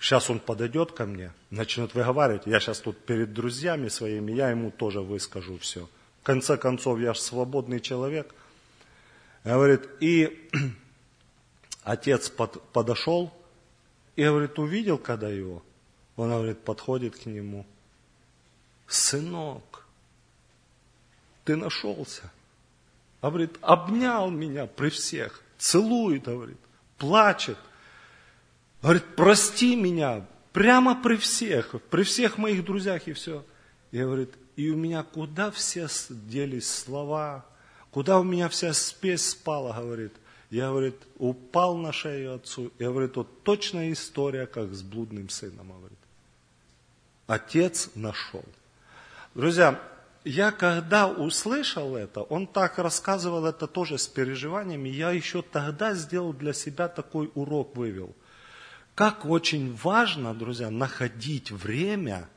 [0.00, 4.72] сейчас он подойдет ко мне, начнет выговаривать, я сейчас тут перед друзьями своими, я ему
[4.72, 5.88] тоже выскажу все.
[6.22, 8.34] В конце концов, я же свободный человек.
[9.44, 10.50] Говорит, и
[11.82, 13.32] отец под, подошел,
[14.16, 15.62] и, говорит, увидел, когда его,
[16.16, 17.66] он, говорит, подходит к нему.
[18.86, 19.86] Сынок,
[21.44, 22.30] ты нашелся.
[23.22, 26.58] Говорит, обнял меня при всех, целует, говорит,
[26.98, 27.58] плачет.
[28.82, 33.44] Говорит, прости меня, прямо при всех, при всех моих друзьях и все.
[33.92, 37.46] И говорит, и у меня куда все делись слова,
[37.90, 40.12] куда у меня вся спесь спала, говорит.
[40.52, 42.72] Я, говорит, упал на шею отцу.
[42.78, 45.98] И говорит, вот точная история, как с блудным сыном, говорит.
[47.26, 48.44] Отец нашел.
[49.34, 49.80] Друзья,
[50.24, 56.34] я когда услышал это, он так рассказывал это тоже с переживаниями, я еще тогда сделал
[56.34, 58.14] для себя такой урок, вывел.
[58.94, 62.28] Как очень важно, друзья, находить время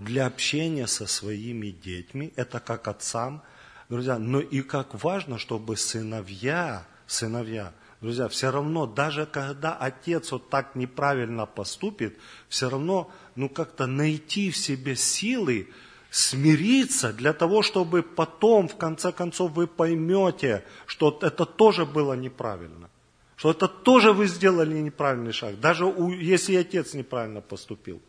[0.00, 3.44] для общения со своими детьми, это как отцам,
[3.88, 7.72] друзья, но и как важно, чтобы сыновья сыновья.
[8.00, 12.16] Друзья, все равно, даже когда отец вот так неправильно поступит,
[12.48, 15.68] все равно, ну как-то найти в себе силы,
[16.10, 22.88] смириться для того, чтобы потом, в конце концов, вы поймете, что это тоже было неправильно.
[23.34, 28.00] Что это тоже вы сделали неправильный шаг, даже у, если отец неправильно поступил.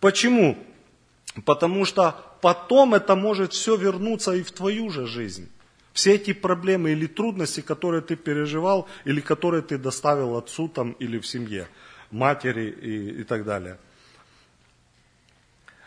[0.00, 0.58] Почему?
[1.44, 5.48] Потому что потом это может все вернуться и в твою же жизнь.
[6.00, 11.18] Все эти проблемы или трудности, которые ты переживал, или которые ты доставил отцу там, или
[11.18, 11.68] в семье,
[12.10, 13.78] матери и, и так далее.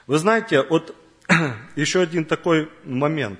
[0.05, 0.95] Вы знаете, вот
[1.75, 3.39] еще один такой момент.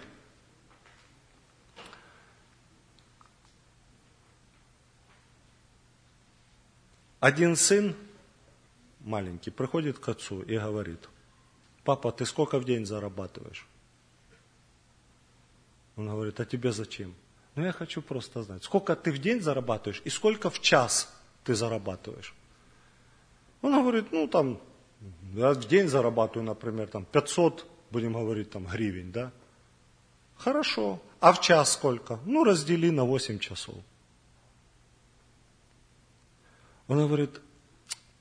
[7.19, 7.95] Один сын
[9.01, 11.07] маленький приходит к отцу и говорит,
[11.83, 13.67] папа, ты сколько в день зарабатываешь?
[15.95, 17.13] Он говорит, а тебе зачем?
[17.56, 21.53] Ну, я хочу просто знать, сколько ты в день зарабатываешь и сколько в час ты
[21.53, 22.34] зарабатываешь.
[23.62, 24.60] Он говорит, ну, там,
[25.34, 29.32] я в день зарабатываю, например, там, 500, будем говорить, там, гривен, да?
[30.36, 31.01] Хорошо.
[31.19, 32.19] А в час сколько?
[32.25, 33.75] Ну, раздели на 8 часов.
[36.88, 37.39] Он говорит,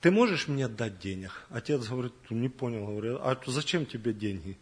[0.00, 1.46] ты можешь мне дать денег?
[1.50, 4.58] Отец говорит, не понял, говорит, а зачем тебе деньги?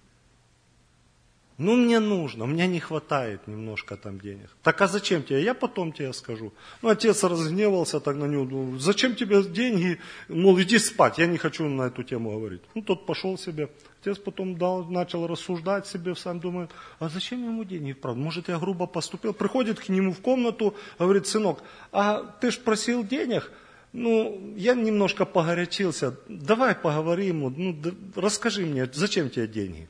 [1.60, 4.48] Ну, мне нужно, мне не хватает немножко там денег.
[4.62, 5.42] Так а зачем тебе?
[5.42, 6.52] Я потом тебе скажу.
[6.80, 9.98] Ну, отец разгневался так на него, ну, зачем тебе деньги?
[10.28, 12.62] Мол, иди спать, я не хочу на эту тему говорить.
[12.74, 13.68] Ну, тот пошел себе.
[14.00, 17.92] Отец потом дал, начал рассуждать себе, сам думает, а зачем ему деньги?
[17.92, 19.34] Правда, может, я грубо поступил?
[19.34, 23.52] Приходит к нему в комнату, говорит, сынок, а ты ж просил денег?
[23.92, 27.76] Ну, я немножко погорячился, давай поговорим, ну,
[28.16, 29.88] расскажи мне, зачем тебе деньги?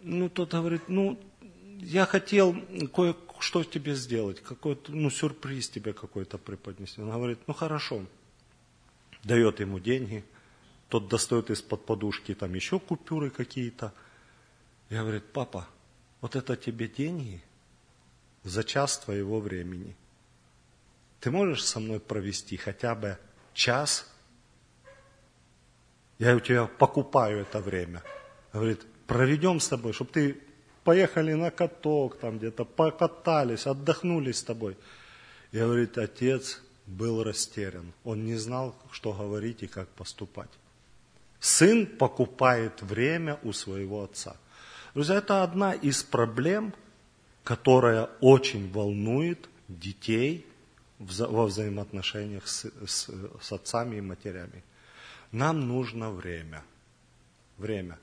[0.00, 1.18] Ну, тот говорит, ну,
[1.80, 2.56] я хотел
[2.94, 7.00] кое-что тебе сделать, какой-то, ну, сюрприз тебе какой-то преподнести.
[7.00, 8.04] Он говорит, ну, хорошо.
[9.24, 10.24] Дает ему деньги,
[10.88, 13.92] тот достает из-под подушки там еще купюры какие-то.
[14.90, 15.68] Я говорит, папа,
[16.20, 17.42] вот это тебе деньги
[18.42, 19.96] за час твоего времени.
[21.20, 23.18] Ты можешь со мной провести хотя бы
[23.52, 24.10] час?
[26.18, 28.02] Я у тебя покупаю это время.
[28.52, 30.36] Говорит, проведем с тобой, чтобы ты
[30.84, 34.76] поехали на каток там где-то, покатались, отдохнули с тобой.
[35.50, 37.92] И говорит, отец был растерян.
[38.04, 40.50] Он не знал, что говорить и как поступать.
[41.40, 44.36] Сын покупает время у своего отца.
[44.94, 46.74] Друзья, это одна из проблем,
[47.44, 50.46] которая очень волнует детей
[50.98, 54.62] во взаимоотношениях с, с, с отцами и матерями.
[55.32, 56.62] Нам нужно время.
[57.56, 57.98] Время.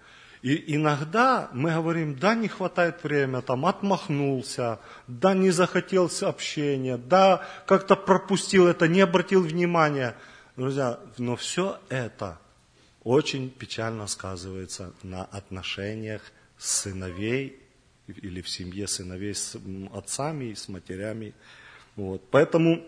[0.45, 7.43] И иногда мы говорим, да, не хватает времени, там, отмахнулся, да, не захотел общения, да,
[7.65, 10.15] как-то пропустил это, не обратил внимания.
[10.55, 12.37] Друзья, но все это
[13.03, 16.21] очень печально сказывается на отношениях
[16.59, 17.59] сыновей
[18.05, 19.57] или в семье сыновей с
[19.95, 21.33] отцами и с матерями.
[21.95, 22.21] Вот.
[22.29, 22.83] Поэтому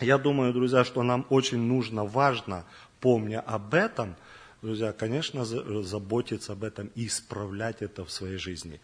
[0.00, 2.64] я думаю, друзья, что нам очень нужно, важно,
[3.00, 4.16] помня об этом,
[4.62, 8.80] друзья, конечно, заботиться об этом и исправлять это в своей жизни.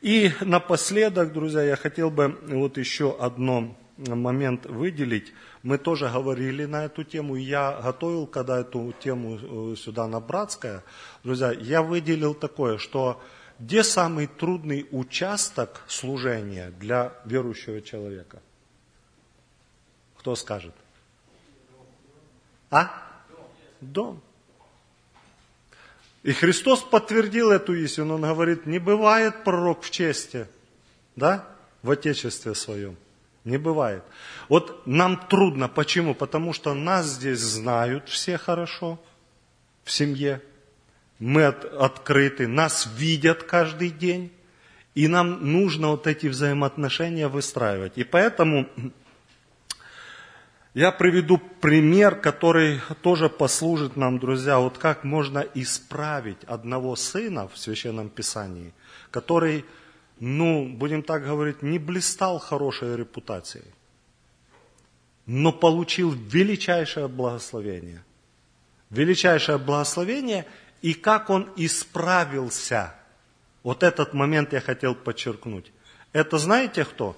[0.00, 5.32] И напоследок, друзья, я хотел бы вот еще одно момент выделить.
[5.62, 10.84] Мы тоже говорили на эту тему, я готовил, когда эту тему э, сюда на Братское,
[11.24, 13.22] друзья, я выделил такое, что
[13.58, 18.42] где самый трудный участок служения для верующего человека?
[20.18, 20.74] Кто скажет?
[22.70, 22.90] А?
[23.80, 24.20] Дом.
[26.26, 28.14] И Христос подтвердил эту истину.
[28.14, 30.48] Он говорит, не бывает пророк в чести,
[31.14, 31.46] да,
[31.84, 32.96] в Отечестве своем.
[33.44, 34.02] Не бывает.
[34.48, 35.68] Вот нам трудно.
[35.68, 36.16] Почему?
[36.16, 39.00] Потому что нас здесь знают все хорошо
[39.84, 40.42] в семье.
[41.20, 44.32] Мы от, открыты, нас видят каждый день.
[44.96, 47.92] И нам нужно вот эти взаимоотношения выстраивать.
[47.94, 48.68] И поэтому
[50.76, 57.56] я приведу пример, который тоже послужит нам, друзья, вот как можно исправить одного сына в
[57.56, 58.74] Священном Писании,
[59.10, 59.64] который
[60.20, 63.64] ну, будем так говорить, не блистал хорошей репутацией,
[65.24, 68.04] но получил величайшее благословение.
[68.90, 70.44] Величайшее благословение,
[70.82, 72.94] и как он исправился.
[73.62, 75.72] Вот этот момент я хотел подчеркнуть.
[76.12, 77.16] Это знаете кто?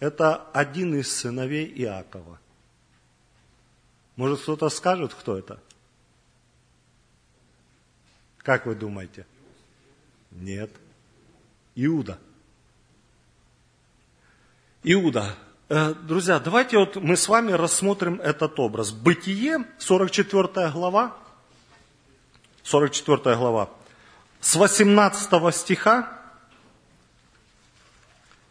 [0.00, 2.40] Это один из сыновей Иакова.
[4.16, 5.60] Может, кто-то скажет, кто это?
[8.38, 9.26] Как вы думаете?
[10.30, 10.70] Нет.
[11.74, 12.18] Иуда.
[14.82, 15.34] Иуда.
[15.68, 18.92] Э, друзья, давайте вот мы с вами рассмотрим этот образ.
[18.92, 21.16] Бытие, 44 глава,
[22.62, 23.70] 44 глава,
[24.40, 26.20] с 18 стиха,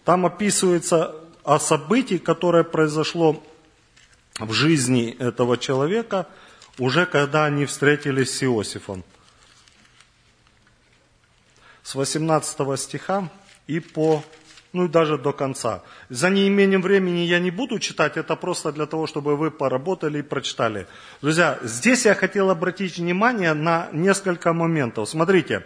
[0.04, 3.44] там описывается о событии, которое произошло
[4.40, 6.28] в жизни этого человека,
[6.80, 9.04] уже когда они встретились с Иосифом
[11.84, 13.30] с 18 стиха
[13.68, 14.24] и по,
[14.72, 15.84] ну и даже до конца.
[16.10, 20.24] За неимением времени я не буду читать, это просто для того, чтобы вы поработали и
[20.24, 20.88] прочитали.
[21.22, 25.10] Друзья, здесь я хотел обратить внимание на несколько моментов.
[25.10, 25.66] Смотрите,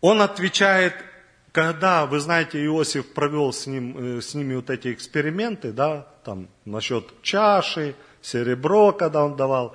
[0.00, 0.94] он отвечает,
[1.52, 6.48] когда, вы знаете, Иосиф провел с, ним, э, с ними вот эти эксперименты, да, там
[6.64, 9.74] насчет чаши, серебро, когда он давал.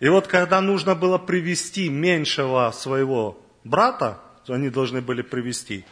[0.00, 5.84] И вот когда нужно было привести меньшего своего брата, они должны были привести,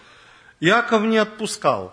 [0.61, 1.93] Иаков не отпускал.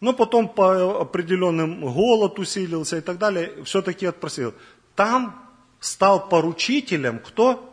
[0.00, 4.54] Но потом по определенным голод усилился и так далее, все-таки отпросил.
[4.94, 5.48] Там
[5.80, 7.64] стал поручителем кто?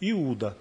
[0.00, 0.56] Иуда.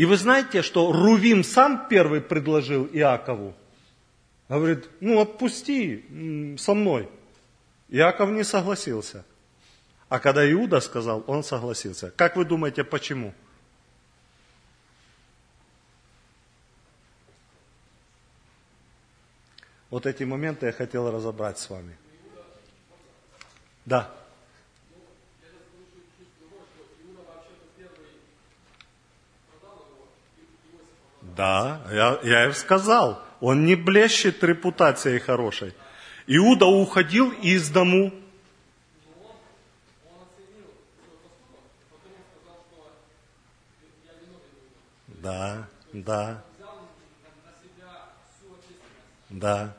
[0.00, 3.54] И вы знаете, что Рувим сам первый предложил Иакову.
[4.48, 7.06] Говорит, ну отпусти со мной.
[7.90, 9.26] Иаков не согласился.
[10.08, 12.10] А когда Иуда сказал, он согласился.
[12.12, 13.34] Как вы думаете, почему?
[19.90, 21.94] Вот эти моменты я хотел разобрать с вами.
[23.84, 24.10] Да.
[31.36, 35.74] Да, я, я им сказал, он не блещет репутацией хорошей.
[36.26, 38.12] Иуда уходил из дому.
[45.08, 46.42] Да, да.
[49.28, 49.74] Да.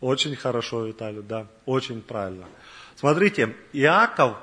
[0.00, 2.46] Очень хорошо, Виталий, да, очень правильно.
[2.98, 4.38] Смотрите, Иаков,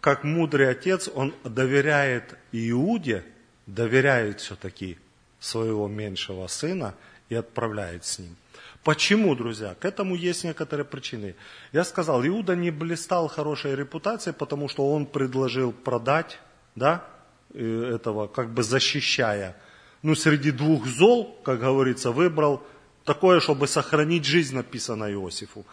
[0.00, 3.22] как мудрый отец, он доверяет Иуде,
[3.66, 4.96] доверяет все-таки
[5.38, 6.94] своего меньшего сына
[7.28, 8.34] и отправляет с ним.
[8.82, 9.74] Почему, друзья?
[9.78, 11.34] К этому есть некоторые причины.
[11.72, 16.38] Я сказал, Иуда не блистал хорошей репутацией, потому что он предложил продать,
[16.74, 17.04] да,
[17.52, 19.54] э, этого, как бы защищая.
[20.00, 22.62] Ну, среди двух зол, как говорится, выбрал
[23.04, 25.66] такое, чтобы сохранить жизнь, написано Иосифу.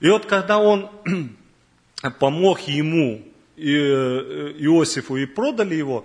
[0.00, 0.90] И вот когда он
[2.10, 3.22] помог ему,
[3.56, 6.04] э, Иосифу, и продали его,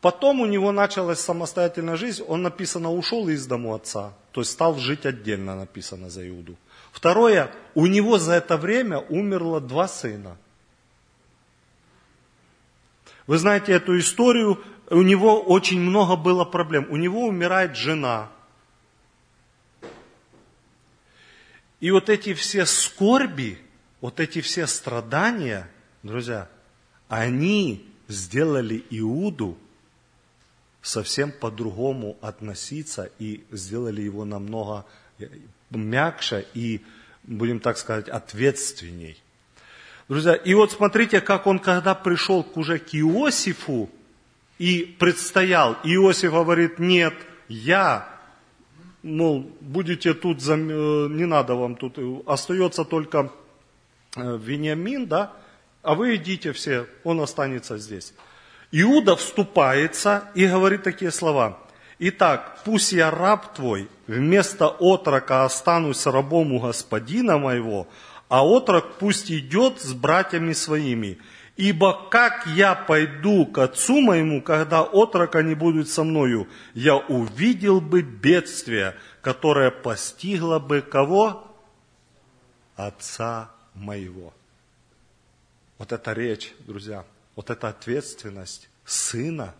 [0.00, 4.76] потом у него началась самостоятельная жизнь, он, написано, ушел из дому отца, то есть стал
[4.76, 6.56] жить отдельно, написано за Иуду.
[6.92, 10.36] Второе, у него за это время умерло два сына.
[13.26, 16.86] Вы знаете эту историю, у него очень много было проблем.
[16.90, 18.28] У него умирает жена,
[21.84, 23.58] И вот эти все скорби,
[24.04, 25.66] вот эти все страдания,
[26.02, 26.46] друзья,
[27.08, 29.56] они сделали Иуду
[30.82, 34.84] совсем по-другому относиться и сделали его намного
[35.70, 36.82] мягче и,
[37.22, 39.16] будем так сказать, ответственней.
[40.06, 43.88] Друзья, и вот смотрите, как он, когда пришел уже к Иосифу
[44.58, 47.14] и предстоял, Иосиф говорит, нет,
[47.48, 48.06] я,
[49.02, 53.43] мол, будете тут, э, не надо вам тут, остается только э,
[54.16, 55.32] Вениамин, да,
[55.82, 58.14] а вы идите все, он останется здесь.
[58.72, 61.58] Иуда вступается и говорит такие слова.
[61.98, 67.86] Итак, пусть я раб твой, вместо отрока останусь рабом у господина моего,
[68.28, 71.18] а отрок пусть идет с братьями своими.
[71.56, 77.80] Ибо как я пойду к отцу моему, когда отрока не будет со мною, я увидел
[77.80, 81.46] бы бедствие, которое постигло бы кого?
[82.74, 84.32] Отца моего.
[85.78, 87.04] Вот эта речь, друзья,
[87.36, 89.54] вот эта ответственность сына,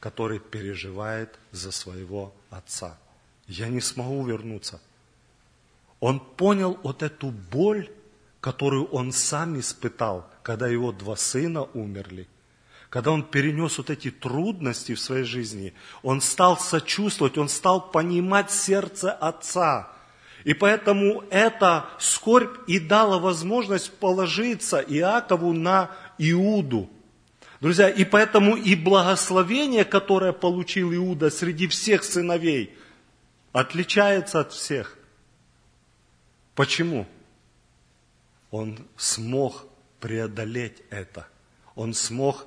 [0.00, 2.98] который переживает за своего отца.
[3.48, 4.80] Я не смогу вернуться.
[6.00, 7.90] Он понял вот эту боль,
[8.40, 12.28] которую он сам испытал, когда его два сына умерли.
[12.90, 18.50] Когда он перенес вот эти трудности в своей жизни, он стал сочувствовать, он стал понимать
[18.50, 19.92] сердце отца.
[20.46, 26.88] И поэтому эта скорбь и дала возможность положиться Иакову на Иуду.
[27.60, 32.72] Друзья, и поэтому и благословение, которое получил Иуда среди всех сыновей,
[33.50, 34.96] отличается от всех.
[36.54, 37.08] Почему?
[38.52, 39.64] Он смог
[39.98, 41.26] преодолеть это.
[41.74, 42.46] Он смог,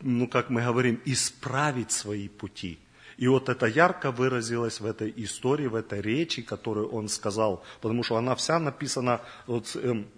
[0.00, 2.78] ну как мы говорим, исправить свои пути.
[3.22, 8.02] И вот это ярко выразилось в этой истории, в этой речи, которую он сказал, потому
[8.02, 10.08] что она вся написана вот, эм,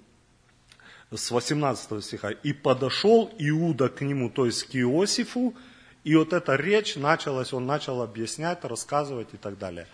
[1.11, 2.31] с 18 стиха.
[2.31, 5.55] «И подошел Иуда к нему, то есть к Иосифу,
[6.03, 9.87] и вот эта речь началась, он начал объяснять, рассказывать и так далее.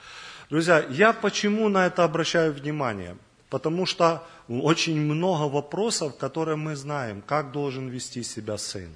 [0.48, 3.16] Друзья, я почему на это обращаю внимание?
[3.48, 8.88] Потому что очень много вопросов, которые мы знаем, как должен вести себя сын.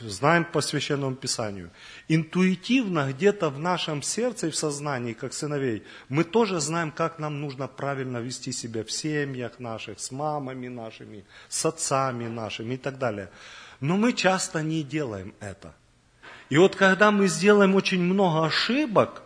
[0.00, 1.70] Знаем по Священному Писанию.
[2.06, 7.40] Интуитивно где-то в нашем сердце и в сознании, как сыновей, мы тоже знаем, как нам
[7.40, 12.98] нужно правильно вести себя в семьях наших, с мамами нашими, с отцами нашими и так
[12.98, 13.30] далее.
[13.80, 15.74] Но мы часто не делаем это.
[16.48, 19.22] И вот когда мы сделаем очень много ошибок,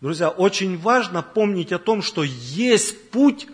[0.00, 3.46] друзья, очень важно помнить о том, что есть путь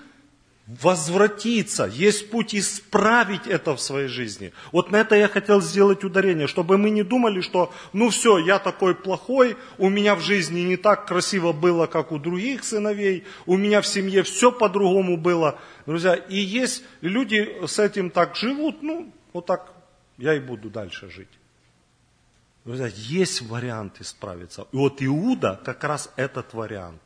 [0.81, 4.53] возвратиться, есть путь исправить это в своей жизни.
[4.71, 8.59] Вот на это я хотел сделать ударение, чтобы мы не думали, что ну все, я
[8.59, 13.57] такой плохой, у меня в жизни не так красиво было, как у других сыновей, у
[13.57, 15.59] меня в семье все по-другому было.
[15.87, 19.73] Друзья, и есть люди с этим так живут, ну вот так
[20.17, 21.29] я и буду дальше жить.
[22.65, 24.69] Друзья, есть вариант исправиться.
[24.71, 27.02] И вот Иуда как раз этот вариант.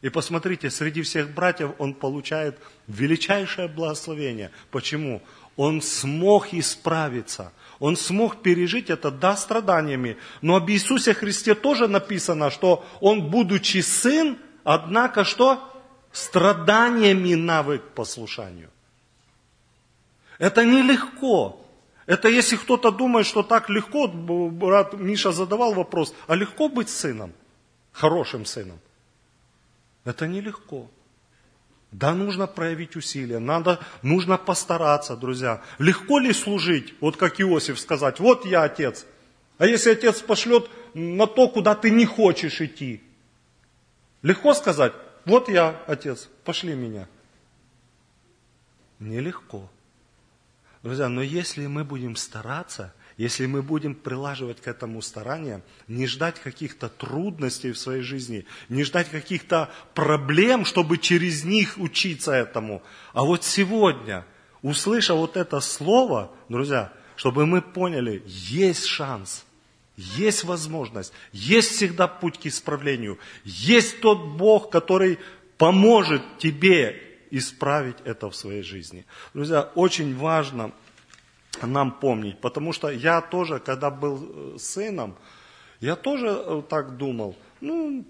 [0.00, 4.50] И посмотрите, среди всех братьев он получает величайшее благословение.
[4.70, 5.22] Почему?
[5.56, 7.52] Он смог исправиться.
[7.80, 10.16] Он смог пережить это, да, страданиями.
[10.40, 15.64] Но об Иисусе Христе тоже написано, что он, будучи сын, однако что?
[16.12, 18.70] Страданиями навык послушанию.
[20.38, 21.64] Это нелегко.
[22.06, 27.32] Это если кто-то думает, что так легко, брат Миша задавал вопрос, а легко быть сыном,
[27.92, 28.78] хорошим сыном?
[30.04, 30.90] Это нелегко.
[31.90, 35.62] Да, нужно проявить усилия, надо, нужно постараться, друзья.
[35.78, 39.06] Легко ли служить, вот как Иосиф сказать, вот я отец.
[39.56, 43.02] А если отец пошлет на то, куда ты не хочешь идти?
[44.22, 44.92] Легко сказать,
[45.24, 47.08] вот я отец, пошли меня.
[48.98, 49.70] Нелегко.
[50.82, 56.38] Друзья, но если мы будем стараться, если мы будем прилаживать к этому старания, не ждать
[56.38, 62.80] каких-то трудностей в своей жизни, не ждать каких-то проблем, чтобы через них учиться этому,
[63.12, 64.24] а вот сегодня,
[64.62, 69.44] услышав вот это слово, друзья, чтобы мы поняли, есть шанс,
[69.96, 75.18] есть возможность, есть всегда путь к исправлению, есть тот Бог, который
[75.58, 77.02] поможет тебе
[77.32, 79.04] исправить это в своей жизни.
[79.34, 80.72] Друзья, очень важно
[81.66, 82.38] нам помнить.
[82.40, 85.16] Потому что я тоже, когда был э, сыном,
[85.80, 88.04] я тоже э, так думал, ну,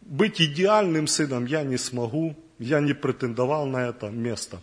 [0.00, 4.60] быть идеальным сыном я не смогу, я не претендовал на это место.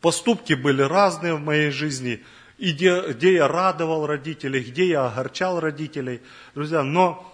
[0.00, 2.22] Поступки были разные в моей жизни,
[2.58, 6.20] и где, где я радовал родителей, где я огорчал родителей,
[6.54, 7.29] друзья, но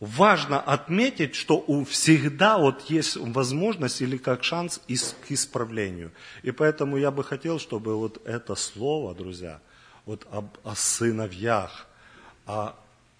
[0.00, 6.12] важно отметить, что у всегда вот есть возможность или как шанс к исправлению.
[6.42, 9.60] И поэтому я бы хотел, чтобы вот это слово, друзья,
[10.06, 11.86] вот об, о сыновьях,
[12.46, 12.74] о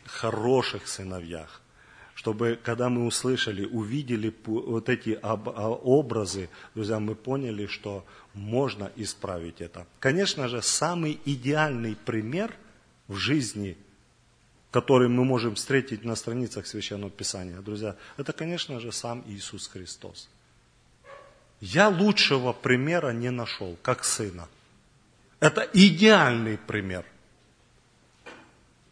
[0.07, 1.61] хороших сыновьях.
[2.15, 8.05] Чтобы, когда мы услышали, увидели вот эти а, образы, друзья, мы поняли, что
[8.35, 9.87] можно исправить это.
[10.01, 12.53] Конечно же, самый идеальный пример
[13.07, 13.77] в жизни,
[14.71, 20.29] который мы можем встретить на страницах Священного Писания, друзья, это, конечно же, сам Иисус Христос.
[21.61, 24.49] Я лучшего примера не нашел, как сына.
[25.41, 27.05] Это идеальный пример–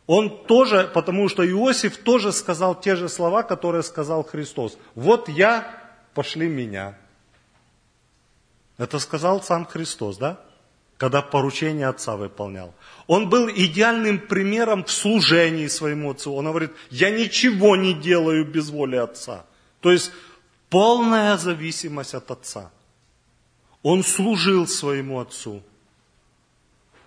[0.07, 4.79] он тоже, потому что Иосиф тоже сказал те же слова, которые сказал Христос.
[4.95, 5.69] Вот я,
[6.15, 6.97] пошли меня.
[8.79, 10.41] Это сказал сам Христос, да?
[10.97, 12.75] Когда поручение отца выполнял.
[13.07, 16.35] Он был идеальным примером в служении своему отцу.
[16.35, 19.45] Он говорит, я ничего не делаю без воли отца.
[19.81, 20.11] То есть
[20.71, 22.71] полная зависимость от отца.
[23.83, 25.63] Он служил своему отцу.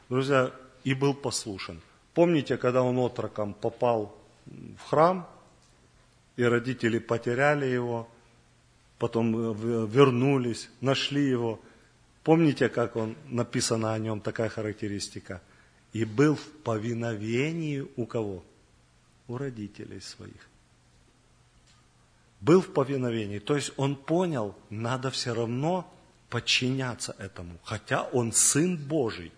[0.07, 0.51] Друзья,
[0.83, 1.81] и был послушен.
[2.13, 4.15] Помните, когда он отроком попал
[4.45, 5.27] в храм,
[6.35, 8.07] и родители потеряли его,
[8.97, 9.53] потом
[9.87, 11.59] вернулись, нашли его.
[12.23, 15.41] Помните, как он написано о нем, такая характеристика?
[15.93, 18.43] И был в повиновении у кого?
[19.27, 20.47] У родителей своих.
[22.41, 23.39] Был в повиновении.
[23.39, 25.91] То есть он понял, надо все равно
[26.29, 27.57] подчиняться этому.
[27.63, 29.31] Хотя он сын Божий.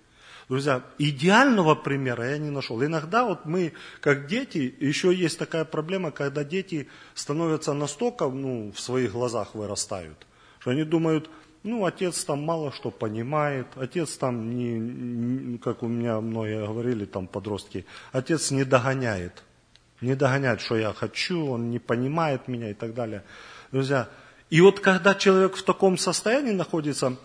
[0.49, 2.83] Друзья, идеального примера я не нашел.
[2.83, 3.71] Иногда вот мы,
[4.01, 10.27] как дети, еще есть такая проблема, когда дети становятся настолько ну, в своих глазах вырастают,
[10.59, 11.29] что они думают,
[11.63, 17.27] ну, отец там мало что понимает, отец там не, как у меня многие говорили, там
[17.27, 19.43] подростки, отец не догоняет,
[20.01, 23.23] не догоняет, что я хочу, он не понимает меня и так далее.
[23.71, 24.09] Друзья,
[24.49, 27.15] и вот когда человек в таком состоянии находится,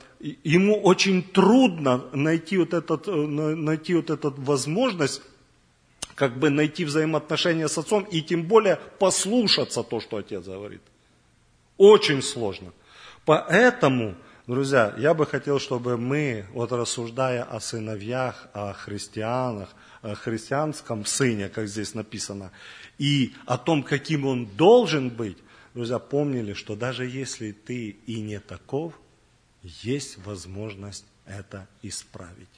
[0.45, 5.22] ему очень трудно найти вот, этот, э, найти вот эту возможность,
[6.14, 10.82] как бы найти взаимоотношения с отцом и тем более послушаться то, что отец говорит.
[11.78, 12.72] Очень сложно.
[13.24, 14.14] Поэтому,
[14.47, 21.49] друзья, я бы хотел, чтобы мы, вот рассуждая о сыновьях, о христианах, о христианском сыне,
[21.49, 22.53] как здесь написано,
[22.99, 25.38] и о том, каким он должен быть,
[25.74, 28.94] друзья, помнили, что даже если ты и не таков,
[29.62, 32.49] есть возможность это исправить.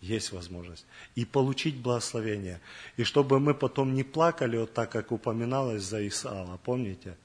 [0.00, 0.84] Есть возможность.
[1.14, 2.60] И получить благословение.
[2.98, 7.16] И чтобы мы потом не плакали, вот так, как упоминалось за Исаава, помните?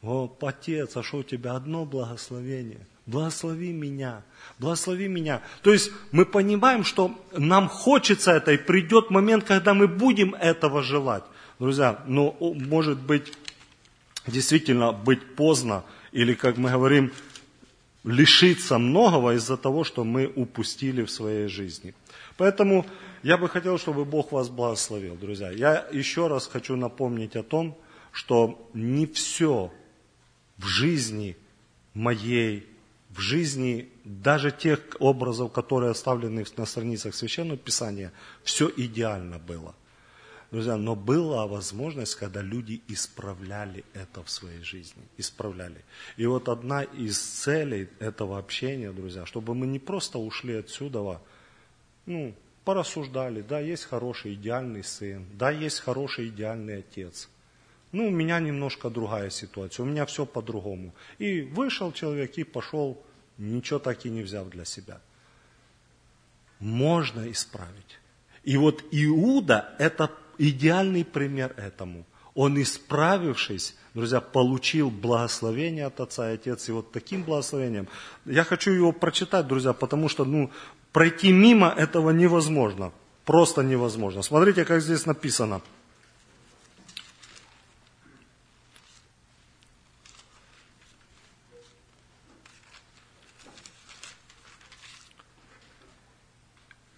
[0.00, 2.86] О, отец, а что у тебя одно благословение?
[3.04, 4.22] Благослови меня,
[4.58, 5.42] благослови меня.
[5.62, 10.82] То есть мы понимаем, что нам хочется это, и придет момент, когда мы будем этого
[10.82, 11.24] желать.
[11.58, 13.32] Друзья, но может быть
[14.26, 17.12] действительно быть поздно, или, как мы говорим,
[18.04, 21.94] лишиться многого из-за того, что мы упустили в своей жизни.
[22.36, 22.86] Поэтому
[23.22, 25.50] я бы хотел, чтобы Бог вас благословил, друзья.
[25.50, 27.76] Я еще раз хочу напомнить о том,
[28.10, 29.72] что не все
[30.58, 31.36] в жизни
[31.94, 32.66] моей,
[33.14, 39.74] в жизни даже тех образов, которые оставлены на страницах Священного Писания, все идеально было.
[40.50, 45.02] Друзья, но была возможность, когда люди исправляли это в своей жизни.
[45.16, 45.82] Исправляли.
[46.18, 51.20] И вот одна из целей этого общения, друзья, чтобы мы не просто ушли отсюда,
[52.04, 52.34] ну,
[52.64, 57.28] порассуждали, да, есть хороший идеальный сын, да, есть хороший идеальный отец.
[57.92, 60.94] Ну, у меня немножко другая ситуация, у меня все по-другому.
[61.18, 63.02] И вышел человек и пошел,
[63.36, 65.00] ничего так и не взяв для себя.
[66.58, 67.98] Можно исправить.
[68.44, 72.06] И вот Иуда– это идеальный пример этому.
[72.34, 76.68] Он, исправившись, друзья, получил благословение от Отца и Отец.
[76.68, 77.88] И вот таким благословением,
[78.24, 80.50] я хочу его прочитать, друзья, потому что ну,
[80.92, 82.92] пройти мимо этого невозможно.
[83.26, 84.22] Просто невозможно.
[84.22, 85.60] Смотрите, как здесь написано.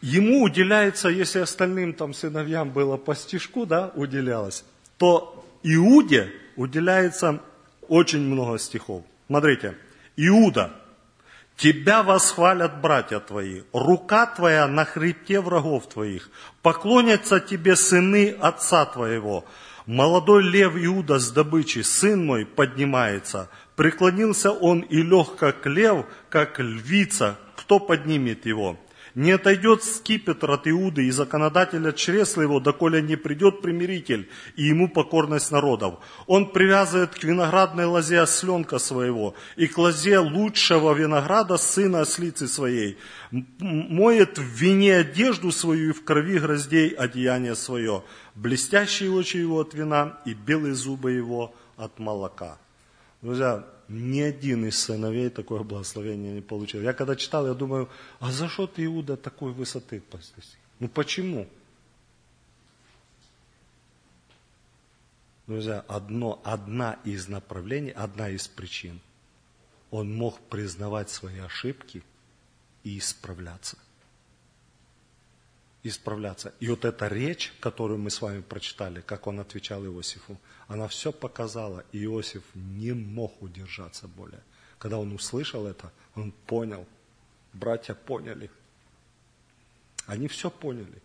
[0.04, 4.64] Ему уделяется, если остальным там сыновьям было по стишку, да, уделялось,
[4.98, 7.40] то Иуде уделяется
[7.88, 9.02] очень много стихов.
[9.28, 9.76] Смотрите,
[10.16, 10.74] Иуда,
[11.56, 16.28] тебя восхвалят братья твои, рука твоя на хребте врагов твоих,
[16.60, 19.46] поклонятся тебе сыны отца твоего.
[19.86, 23.48] Молодой лев Иуда с добычи, сын мой, поднимается.
[23.74, 28.78] Преклонился он и лег, как лев, как львица, кто поднимет его?
[29.14, 34.64] Не отойдет скипетр от Иуды и законодатель от чресла его, доколе не придет примиритель и
[34.64, 36.00] ему покорность народов.
[36.26, 42.98] Он привязывает к виноградной лозе осленка своего и к лозе лучшего винограда сына ослицы своей.
[43.30, 48.02] Моет в вине одежду свою и в крови гроздей одеяние свое.
[48.34, 52.58] Блестящие очи его от вина и белые зубы его от молока.
[53.22, 56.82] Друзья, ни один из сыновей такое благословение не получил.
[56.82, 57.88] Я когда читал, я думаю,
[58.20, 60.44] а за что ты, Иуда, такой высоты постиг?
[60.80, 61.48] Ну почему?
[65.46, 69.00] Друзья, одно, одна из направлений, одна из причин.
[69.90, 72.02] Он мог признавать свои ошибки
[72.82, 73.76] и исправляться.
[75.82, 76.54] Исправляться.
[76.60, 80.38] И вот эта речь, которую мы с вами прочитали, как он отвечал Иосифу,
[80.68, 84.40] она все показала, и Иосиф не мог удержаться более.
[84.78, 86.86] Когда он услышал это, он понял,
[87.52, 88.50] братья поняли.
[90.06, 91.02] Они все поняли.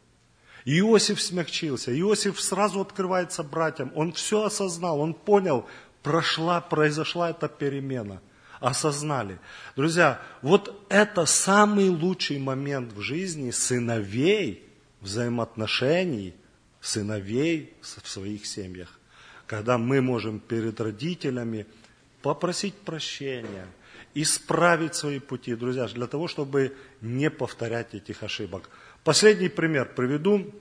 [0.66, 5.66] Иосиф смягчился, Иосиф сразу открывается братьям, он все осознал, он понял,
[6.04, 8.22] прошла, произошла эта перемена.
[8.60, 9.40] Осознали.
[9.78, 14.68] Друзья, вот это самый лучший момент в жизни сыновей,
[15.00, 16.36] взаимоотношений
[16.82, 18.99] сыновей в своих семьях
[19.50, 21.66] когда мы можем перед родителями
[22.22, 23.66] попросить прощения,
[24.14, 28.70] исправить свои пути, друзья, для того, чтобы не повторять этих ошибок.
[29.04, 30.54] Последний пример приведу,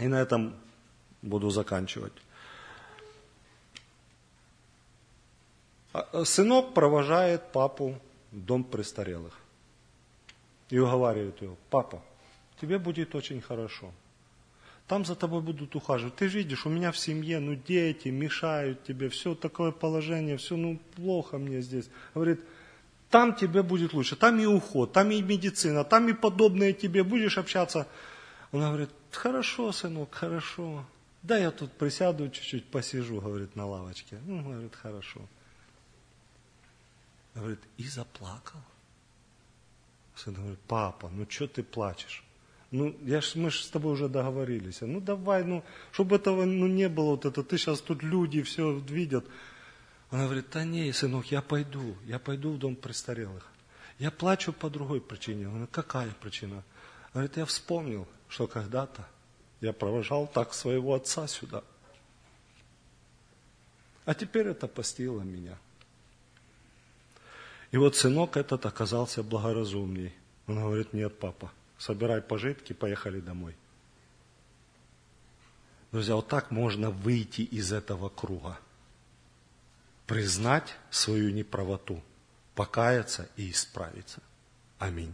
[0.00, 0.56] и на этом
[1.22, 2.12] буду заканчивать.
[5.92, 8.00] А, сынок провожает папу
[8.32, 9.34] в дом престарелых
[10.70, 12.02] и уговаривает его, папа,
[12.60, 13.92] тебе будет очень хорошо–
[14.86, 16.16] там за тобой будут ухаживать.
[16.16, 20.78] Ты видишь, у меня в семье, ну, дети мешают тебе, все такое положение, все, ну,
[20.96, 21.88] плохо мне здесь.
[22.14, 22.40] Говорит,
[23.10, 27.38] там тебе будет лучше, там и уход, там и медицина, там и подобное тебе, будешь
[27.38, 27.86] общаться.
[28.52, 30.84] Он говорит, хорошо, сынок, хорошо.
[31.22, 34.18] Да, я тут присяду, чуть-чуть посижу, говорит, на лавочке.
[34.26, 35.20] Ну, говорит, хорошо.
[37.34, 38.60] Говорит, и заплакал.
[40.16, 42.22] Сын говорит, папа, ну что ты плачешь?
[42.72, 44.80] Ну, я ж, мы же с тобой уже договорились.
[44.80, 45.62] Ну, давай, ну,
[45.92, 49.26] чтобы этого ну, не было, вот это, ты сейчас тут люди все видят.
[50.10, 53.46] Она говорит, да не, сынок, я пойду, я пойду в дом престарелых.
[53.98, 55.46] Я плачу по другой причине.
[55.46, 56.64] Она какая причина?
[57.12, 59.06] Говорит, я вспомнил, что когда-то
[59.60, 61.62] я провожал так своего отца сюда.
[64.06, 65.58] А теперь это постило меня.
[67.70, 70.14] И вот сынок этот оказался благоразумней.
[70.46, 71.52] Он говорит, нет, папа,
[71.82, 73.56] собирай пожитки, поехали домой.
[75.90, 78.58] Друзья, вот так можно выйти из этого круга.
[80.06, 82.00] Признать свою неправоту,
[82.54, 84.22] покаяться и исправиться.
[84.78, 85.12] Аминь.